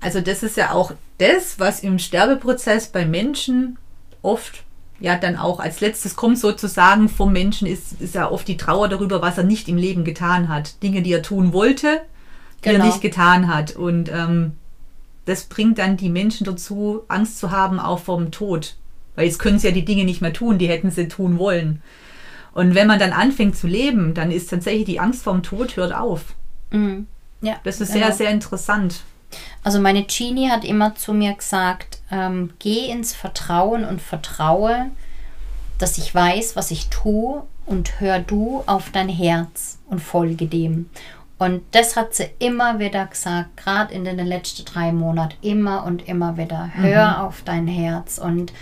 [0.00, 3.78] Also das ist ja auch das, was im Sterbeprozess bei Menschen
[4.22, 4.64] oft
[5.00, 8.88] ja dann auch als letztes kommt sozusagen vom Menschen, ist, ist ja oft die Trauer
[8.88, 10.82] darüber, was er nicht im Leben getan hat.
[10.82, 12.00] Dinge, die er tun wollte,
[12.64, 12.84] die genau.
[12.84, 13.76] er nicht getan hat.
[13.76, 14.52] Und ähm,
[15.24, 18.76] das bringt dann die Menschen dazu, Angst zu haben, auch vom Tod.
[19.14, 21.82] Weil jetzt können sie ja die Dinge nicht mehr tun, die hätten sie tun wollen.
[22.54, 25.94] Und wenn man dann anfängt zu leben, dann ist tatsächlich die Angst vorm Tod hört
[25.94, 26.34] auf.
[26.70, 27.06] Mhm.
[27.40, 28.06] Ja, das ist genau.
[28.06, 29.02] sehr, sehr interessant.
[29.62, 34.90] Also meine Genie hat immer zu mir gesagt, ähm, geh ins Vertrauen und vertraue,
[35.78, 40.88] dass ich weiß, was ich tue und hör du auf dein Herz und folge dem.
[41.38, 46.08] Und das hat sie immer wieder gesagt, gerade in den letzten drei Monaten, immer und
[46.08, 46.70] immer wieder.
[46.74, 47.14] Hör mhm.
[47.16, 48.18] auf dein Herz.
[48.18, 48.52] Und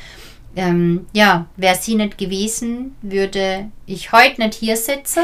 [0.56, 5.22] ähm, ja, wäre sie nicht gewesen, würde ich heute nicht hier sitzen.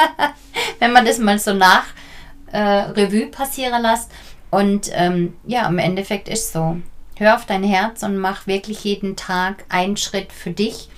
[0.78, 1.86] Wenn man das mal so nach
[2.52, 4.10] äh, Revue passieren lässt.
[4.50, 6.78] Und ähm, ja, im Endeffekt ist so.
[7.16, 10.88] Hör auf dein Herz und mach wirklich jeden Tag einen Schritt für dich,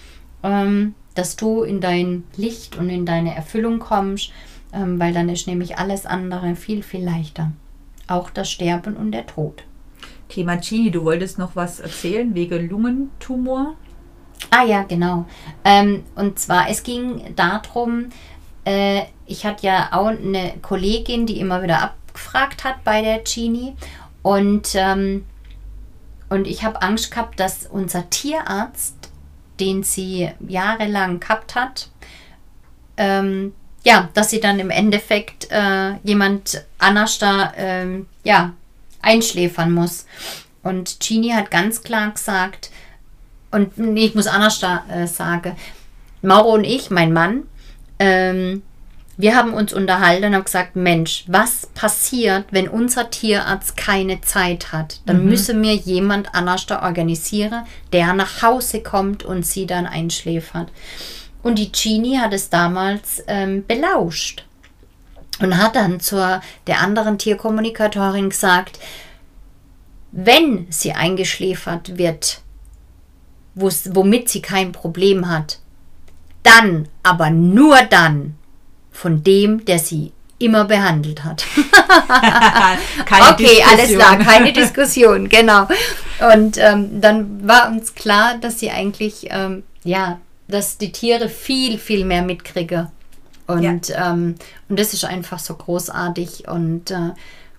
[0.42, 4.32] ähm, dass du in dein Licht und in deine Erfüllung kommst,
[4.72, 7.52] ähm, weil dann ist nämlich alles andere viel, viel leichter.
[8.08, 9.64] Auch das Sterben und der Tod.
[10.28, 13.76] Thema Gini, du wolltest noch was erzählen wegen Lungentumor?
[14.50, 15.26] Ah ja, genau.
[15.64, 18.06] Ähm, und zwar, es ging darum,
[18.64, 23.74] äh, ich hatte ja auch eine Kollegin, die immer wieder abgefragt hat bei der Genie.
[24.22, 25.24] Und, ähm,
[26.28, 28.96] und ich habe Angst gehabt, dass unser Tierarzt,
[29.60, 31.88] den sie jahrelang gehabt hat,
[32.96, 33.54] ähm,
[33.84, 38.52] ja, dass sie dann im Endeffekt äh, jemand anders da ähm, ja,
[39.00, 40.06] einschläfern muss.
[40.62, 42.70] Und Genie hat ganz klar gesagt,
[43.50, 45.56] und nee, ich muss anders da äh, sagen,
[46.20, 47.44] Mauro und ich, mein Mann,
[47.98, 48.62] ähm,
[49.18, 54.72] wir haben uns unterhalten und haben gesagt, Mensch, was passiert, wenn unser Tierarzt keine Zeit
[54.72, 55.00] hat?
[55.06, 55.30] Dann mhm.
[55.30, 60.70] müsse mir jemand anders da organisieren, der nach Hause kommt und sie dann einschläfert.
[61.42, 64.44] Und die Genie hat es damals ähm, belauscht
[65.40, 68.78] und hat dann zur der anderen Tierkommunikatorin gesagt,
[70.12, 72.40] wenn sie eingeschläfert wird,
[73.56, 75.58] womit sie kein Problem hat,
[76.44, 78.37] dann, aber nur dann,
[78.98, 81.44] von dem, der sie immer behandelt hat.
[83.30, 83.68] okay, Diskussion.
[83.68, 85.68] alles klar, keine Diskussion, genau.
[86.34, 90.18] Und ähm, dann war uns klar, dass sie eigentlich, ähm, ja,
[90.48, 92.88] dass die Tiere viel, viel mehr mitkriegen.
[93.46, 94.10] Und, ja.
[94.10, 94.34] ähm,
[94.68, 96.48] und das ist einfach so großartig.
[96.48, 97.10] Und äh,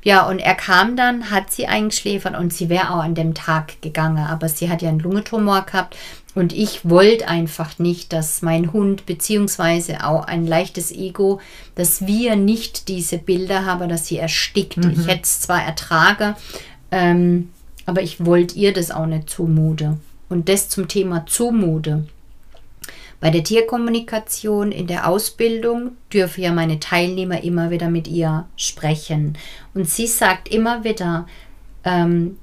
[0.02, 3.82] ja, und er kam dann, hat sie eingeschläfert und sie wäre auch an dem Tag
[3.82, 5.98] gegangen, aber sie hat ja einen Lungentumor gehabt
[6.36, 11.42] und ich wollte einfach nicht, dass mein Hund beziehungsweise auch ein leichtes Ego,
[11.76, 14.78] dass wir nicht diese Bilder haben, dass sie erstickt.
[14.78, 14.92] Mhm.
[14.92, 16.36] Ich hätte es zwar ertragen,
[16.92, 17.50] ähm,
[17.86, 19.98] aber ich wollte ihr das auch nicht zumute.
[20.30, 22.06] Und das zum Thema Zumute.
[23.20, 29.38] Bei der Tierkommunikation in der Ausbildung dürfen ja meine Teilnehmer immer wieder mit ihr sprechen.
[29.74, 31.28] Und sie sagt immer wieder,
[31.84, 32.38] ähm,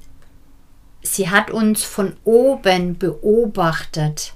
[1.03, 4.35] sie hat uns von oben beobachtet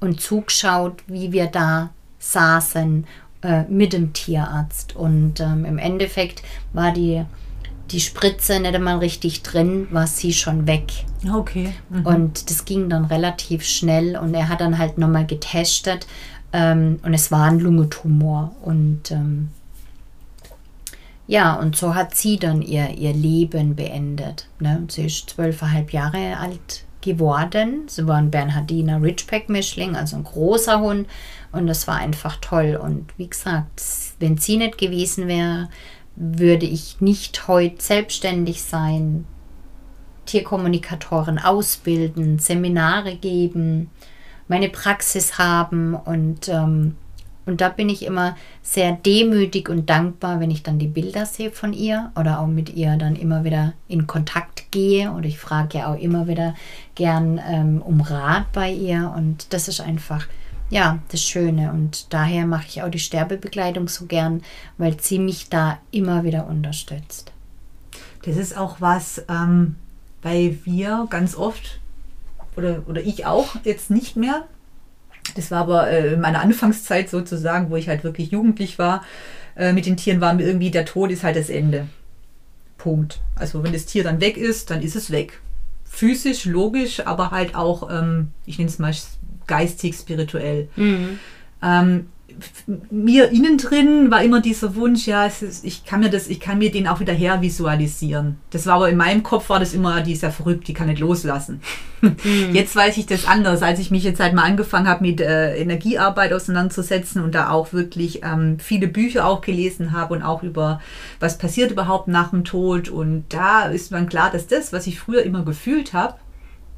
[0.00, 3.06] und zugeschaut, wie wir da saßen
[3.42, 4.94] äh, mit dem Tierarzt.
[4.94, 6.42] Und ähm, im Endeffekt
[6.74, 7.24] war die
[7.90, 10.92] die Spritze nicht einmal richtig drin, war sie schon weg.
[11.32, 11.72] Okay.
[11.88, 12.06] Mhm.
[12.06, 16.06] Und das ging dann relativ schnell und er hat dann halt nochmal getestet
[16.52, 18.54] ähm, und es war ein Lungentumor.
[18.62, 19.48] Und ähm,
[21.26, 24.48] ja, und so hat sie dann ihr, ihr Leben beendet.
[24.60, 24.84] Ne?
[24.88, 27.82] Sie ist zwölfeinhalb Jahre alt geworden.
[27.86, 31.06] Sie war ein Bernhardiner Ridgeback-Mischling, also ein großer Hund.
[31.52, 32.78] Und das war einfach toll.
[32.82, 33.82] Und wie gesagt,
[34.18, 35.68] wenn sie nicht gewesen wäre,
[36.18, 39.24] würde ich nicht heute selbstständig sein,
[40.26, 43.90] Tierkommunikatoren ausbilden, Seminare geben,
[44.46, 46.96] meine Praxis haben und, ähm,
[47.46, 51.50] und da bin ich immer sehr demütig und dankbar, wenn ich dann die Bilder sehe
[51.50, 55.78] von ihr oder auch mit ihr dann immer wieder in Kontakt gehe und ich frage
[55.78, 56.54] ja auch immer wieder
[56.94, 60.26] gern ähm, um Rat bei ihr und das ist einfach
[60.70, 61.72] ja, das Schöne.
[61.72, 64.42] Und daher mache ich auch die Sterbebegleitung so gern,
[64.76, 67.32] weil sie mich da immer wieder unterstützt.
[68.24, 69.76] Das ist auch was, ähm,
[70.22, 71.80] weil wir ganz oft,
[72.56, 74.46] oder, oder ich auch, jetzt nicht mehr,
[75.34, 79.04] das war aber äh, in meiner Anfangszeit sozusagen, wo ich halt wirklich jugendlich war,
[79.56, 81.88] äh, mit den Tieren war mir irgendwie, der Tod ist halt das Ende.
[82.76, 83.20] Punkt.
[83.34, 85.40] Also wenn das Tier dann weg ist, dann ist es weg.
[85.84, 88.94] Physisch, logisch, aber halt auch, ähm, ich nenne es mal
[89.48, 90.68] geistig, spirituell.
[90.76, 91.18] Mhm.
[91.62, 92.06] Ähm,
[92.90, 96.58] mir innen drin war immer dieser Wunsch, ja, ist, ich kann mir das, ich kann
[96.58, 98.36] mir den auch wieder her visualisieren.
[98.50, 100.88] Das war aber in meinem Kopf war das immer, die ist ja verrückt, die kann
[100.88, 101.60] nicht loslassen.
[102.00, 102.16] Mhm.
[102.52, 105.56] Jetzt weiß ich das anders, als ich mich jetzt halt mal angefangen habe, mit äh,
[105.56, 110.80] Energiearbeit auseinanderzusetzen und da auch wirklich ähm, viele Bücher auch gelesen habe und auch über
[111.18, 112.88] was passiert überhaupt nach dem Tod.
[112.88, 116.14] Und da ist man klar, dass das, was ich früher immer gefühlt habe,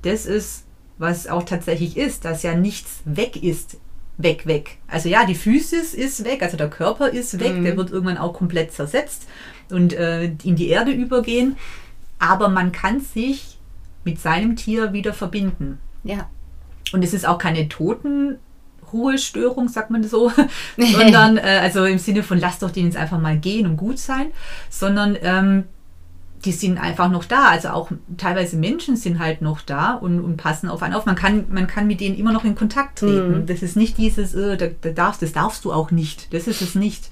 [0.03, 0.65] das ist
[1.01, 3.79] was auch tatsächlich ist, dass ja nichts weg ist.
[4.19, 4.77] Weg, weg.
[4.87, 7.65] Also ja, die Physis ist weg, also der Körper ist weg, mhm.
[7.65, 9.27] der wird irgendwann auch komplett zersetzt
[9.71, 11.57] und äh, in die Erde übergehen.
[12.19, 13.57] Aber man kann sich
[14.05, 15.79] mit seinem Tier wieder verbinden.
[16.05, 16.29] Ja.
[16.93, 20.31] Und es ist auch keine Totenruhestörung, sagt man so,
[20.77, 23.99] sondern äh, also im Sinne von lass doch den jetzt einfach mal gehen und gut
[23.99, 24.27] sein,
[24.69, 25.65] sondern ähm,
[26.45, 27.49] die sind einfach noch da.
[27.49, 31.07] Also auch teilweise Menschen sind halt noch da und, und passen auf einen auf.
[31.07, 33.43] Man kann, man kann mit denen immer noch in Kontakt treten.
[33.43, 33.47] Mhm.
[33.47, 36.33] Das ist nicht dieses, äh, da, da, darfst, das darfst du auch nicht.
[36.33, 37.11] Das ist es nicht.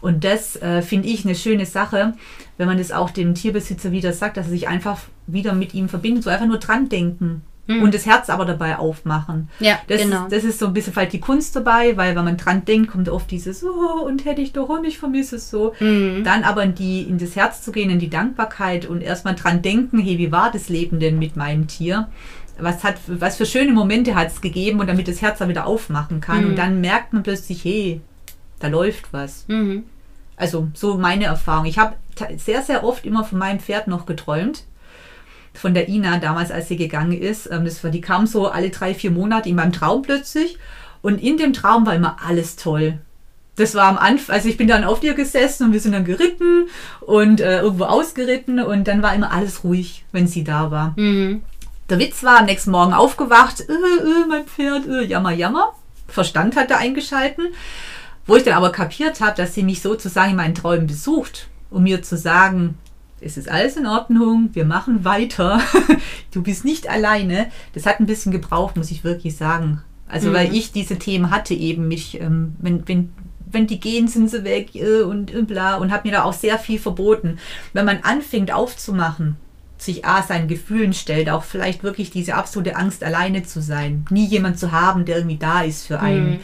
[0.00, 2.14] Und das äh, finde ich eine schöne Sache,
[2.56, 5.88] wenn man das auch dem Tierbesitzer wieder sagt, dass er sich einfach wieder mit ihm
[5.88, 7.42] verbindet, so einfach nur dran denken.
[7.70, 7.82] Mhm.
[7.82, 9.48] Und das Herz aber dabei aufmachen.
[9.60, 10.24] Ja, das genau.
[10.24, 12.90] Ist, das ist so ein bisschen vielleicht die Kunst dabei, weil wenn man dran denkt,
[12.90, 15.74] kommt oft dieses, oh, und hätte ich doch und ich vermisse es so.
[15.78, 16.24] Mhm.
[16.24, 19.62] Dann aber in, die, in das Herz zu gehen, in die Dankbarkeit und erstmal dran
[19.62, 22.08] denken, hey, wie war das Leben denn mit meinem Tier?
[22.58, 25.66] Was, hat, was für schöne Momente hat es gegeben und damit das Herz dann wieder
[25.66, 26.42] aufmachen kann.
[26.42, 26.50] Mhm.
[26.50, 28.00] Und dann merkt man plötzlich, hey,
[28.58, 29.44] da läuft was.
[29.46, 29.84] Mhm.
[30.36, 31.66] Also so meine Erfahrung.
[31.66, 31.94] Ich habe
[32.36, 34.64] sehr, sehr oft immer von meinem Pferd noch geträumt
[35.54, 37.48] von der Ina damals, als sie gegangen ist.
[37.50, 40.58] Ähm, das war, die kam so alle drei, vier Monate in meinem Traum plötzlich.
[41.02, 42.98] Und in dem Traum war immer alles toll.
[43.56, 46.04] Das war am Anfang, also ich bin dann auf dir gesessen und wir sind dann
[46.04, 46.68] geritten
[47.00, 50.94] und äh, irgendwo ausgeritten und dann war immer alles ruhig, wenn sie da war.
[50.96, 51.42] Mhm.
[51.90, 55.74] Der Witz war, am nächsten Morgen aufgewacht, äh, äh, mein Pferd, äh, jammer, jammer.
[56.06, 57.48] Verstand hat er eingeschalten.
[58.26, 61.82] Wo ich dann aber kapiert habe, dass sie mich sozusagen in meinen Träumen besucht, um
[61.82, 62.78] mir zu sagen,
[63.20, 65.60] es ist alles in Ordnung, wir machen weiter,
[66.32, 67.48] du bist nicht alleine.
[67.74, 69.82] Das hat ein bisschen gebraucht, muss ich wirklich sagen.
[70.08, 70.34] Also mhm.
[70.34, 73.12] weil ich diese Themen hatte eben, mich, ähm, wenn, wenn,
[73.50, 76.32] wenn die gehen, sind sie weg äh, und, und bla und habe mir da auch
[76.32, 77.38] sehr viel verboten.
[77.72, 79.36] Wenn man anfängt aufzumachen,
[79.76, 84.26] sich A seinen Gefühlen stellt, auch vielleicht wirklich diese absolute Angst, alleine zu sein, nie
[84.26, 86.30] jemand zu haben, der irgendwie da ist für einen.
[86.30, 86.40] Mhm.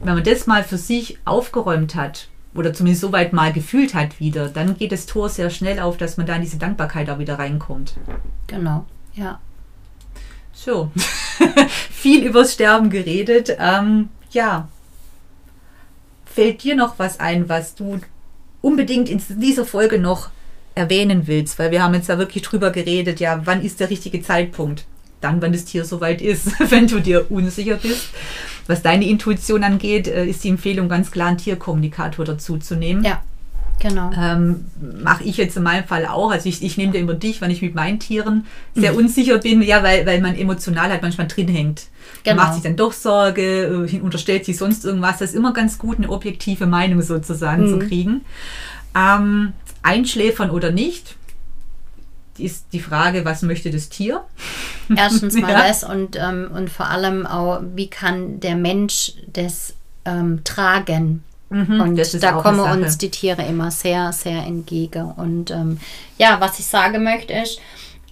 [0.00, 4.20] Wenn man das mal für sich aufgeräumt hat, oder zumindest so weit mal gefühlt hat
[4.20, 7.18] wieder, dann geht das Tor sehr schnell auf, dass man da in diese Dankbarkeit auch
[7.18, 7.94] wieder reinkommt.
[8.46, 8.84] Genau,
[9.14, 9.40] ja.
[10.52, 10.90] So,
[11.90, 13.56] viel übers Sterben geredet.
[13.58, 14.68] Ähm, ja,
[16.26, 18.00] fällt dir noch was ein, was du
[18.60, 20.30] unbedingt in dieser Folge noch
[20.74, 21.58] erwähnen willst?
[21.58, 24.86] Weil wir haben jetzt da wirklich drüber geredet, ja, wann ist der richtige Zeitpunkt?
[25.22, 28.08] Dann, wenn das Tier soweit ist, wenn du dir unsicher bist.
[28.66, 33.04] Was deine Intuition angeht, äh, ist die Empfehlung ganz klar, einen Tierkommunikator dazu zu nehmen.
[33.04, 33.22] Ja,
[33.80, 34.10] genau.
[34.16, 34.66] Ähm,
[35.02, 36.30] Mache ich jetzt in meinem Fall auch.
[36.30, 38.98] Also ich, ich nehme dir immer dich, wenn ich mit meinen Tieren sehr mhm.
[38.98, 41.86] unsicher bin, ja, weil, weil man emotional halt manchmal drin hängt.
[42.22, 42.36] Genau.
[42.36, 45.18] Man macht sich dann doch Sorge, äh, unterstellt sich sonst irgendwas.
[45.18, 47.80] Das ist immer ganz gut, eine objektive Meinung sozusagen mhm.
[47.80, 48.20] zu kriegen.
[48.94, 49.52] Ähm,
[49.82, 51.16] einschläfern oder nicht,
[52.38, 54.24] ist die Frage, was möchte das Tier?
[54.96, 55.68] Erstens mal ja.
[55.68, 59.74] das und, ähm, und vor allem auch, wie kann der Mensch das
[60.04, 61.22] ähm, tragen?
[61.50, 65.12] Mhm, und da kommen uns die Tiere immer sehr, sehr entgegen.
[65.12, 65.78] Und ähm,
[66.16, 67.60] ja, was ich sagen möchte ist,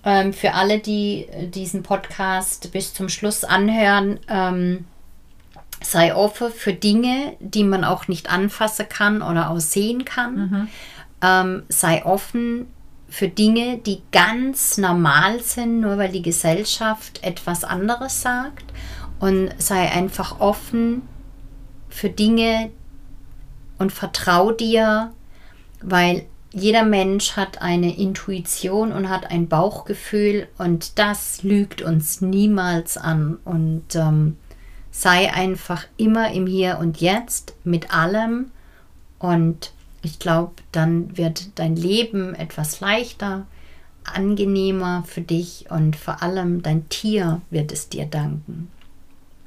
[0.04, 4.84] ähm, für alle, die diesen Podcast bis zum Schluss anhören, ähm,
[5.82, 10.34] sei offen für Dinge, die man auch nicht anfassen kann oder auch sehen kann.
[10.34, 10.68] Mhm.
[11.22, 12.66] Ähm, sei offen
[13.11, 18.64] für Dinge, die ganz normal sind, nur weil die Gesellschaft etwas anderes sagt.
[19.18, 21.02] Und sei einfach offen
[21.90, 22.70] für Dinge
[23.78, 25.12] und vertrau dir,
[25.82, 32.96] weil jeder Mensch hat eine Intuition und hat ein Bauchgefühl und das lügt uns niemals
[32.96, 33.38] an.
[33.44, 34.36] Und ähm,
[34.90, 38.50] sei einfach immer im Hier und Jetzt mit allem
[39.18, 39.72] und
[40.03, 43.46] ich glaube, dann wird dein Leben etwas leichter,
[44.05, 48.70] angenehmer für dich und vor allem dein Tier wird es dir danken.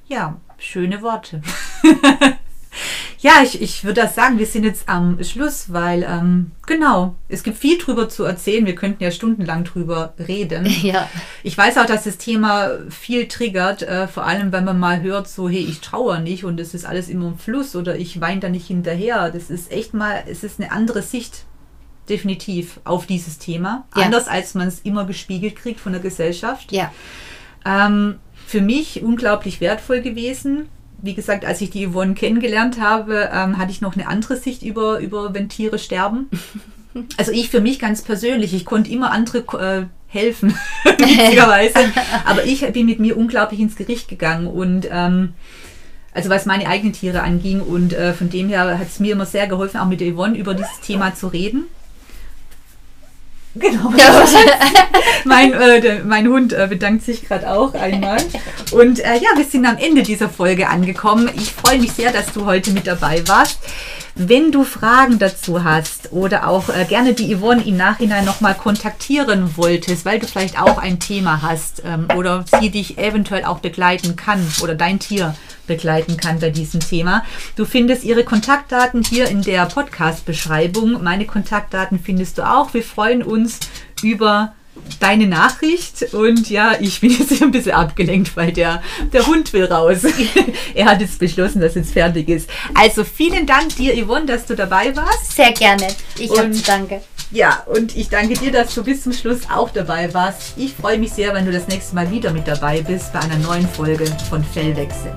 [0.07, 1.41] Ja, schöne Worte.
[3.23, 7.43] ja, ich, ich würde das sagen, wir sind jetzt am Schluss, weil ähm, genau, es
[7.43, 8.65] gibt viel drüber zu erzählen.
[8.65, 10.65] Wir könnten ja stundenlang drüber reden.
[10.83, 11.09] Ja.
[11.43, 15.29] Ich weiß auch, dass das Thema viel triggert, äh, vor allem wenn man mal hört,
[15.29, 18.41] so, hey, ich trauere nicht und es ist alles immer im Fluss oder ich weine
[18.41, 19.31] da nicht hinterher.
[19.31, 21.45] Das ist echt mal, es ist eine andere Sicht
[22.09, 23.85] definitiv auf dieses Thema.
[23.95, 24.03] Ja.
[24.03, 26.73] Anders als man es immer gespiegelt kriegt von der Gesellschaft.
[26.73, 26.91] Ja.
[27.65, 30.67] Ähm, für mich unglaublich wertvoll gewesen.
[31.03, 34.63] Wie gesagt, als ich die Yvonne kennengelernt habe, ähm, hatte ich noch eine andere Sicht
[34.63, 36.29] über, über wenn Tiere sterben.
[37.17, 41.91] Also ich für mich ganz persönlich, ich konnte immer andere äh, helfen, witzigerweise.
[42.23, 45.33] Aber ich bin mit mir unglaublich ins Gericht gegangen und ähm,
[46.13, 49.25] also was meine eigenen Tiere anging und äh, von dem her hat es mir immer
[49.25, 51.63] sehr geholfen, auch mit der Yvonne über dieses Thema zu reden.
[53.55, 53.93] Genau.
[55.25, 58.17] mein, äh, der, mein Hund äh, bedankt sich gerade auch einmal.
[58.71, 61.29] Und äh, ja, wir sind am Ende dieser Folge angekommen.
[61.35, 63.59] Ich freue mich sehr, dass du heute mit dabei warst.
[64.15, 69.55] Wenn du Fragen dazu hast oder auch äh, gerne die Yvonne im Nachhinein nochmal kontaktieren
[69.55, 74.15] wolltest, weil du vielleicht auch ein Thema hast ähm, oder sie dich eventuell auch begleiten
[74.15, 75.35] kann oder dein Tier
[75.67, 77.23] begleiten kann bei diesem Thema.
[77.55, 81.03] Du findest ihre Kontaktdaten hier in der Podcast-Beschreibung.
[81.03, 82.73] Meine Kontaktdaten findest du auch.
[82.73, 83.59] Wir freuen uns
[84.01, 84.53] über
[84.99, 89.65] deine Nachricht und ja, ich bin jetzt ein bisschen abgelenkt, weil der, der Hund will
[89.65, 89.99] raus.
[90.73, 92.49] er hat jetzt beschlossen, dass jetzt fertig ist.
[92.73, 95.35] Also vielen Dank dir, Yvonne, dass du dabei warst.
[95.35, 95.87] Sehr gerne.
[96.17, 97.01] Ich habe zu danke.
[97.33, 100.53] Ja, und ich danke dir, dass du bis zum Schluss auch dabei warst.
[100.55, 103.37] Ich freue mich sehr, wenn du das nächste Mal wieder mit dabei bist bei einer
[103.37, 105.15] neuen Folge von Fellwechsel.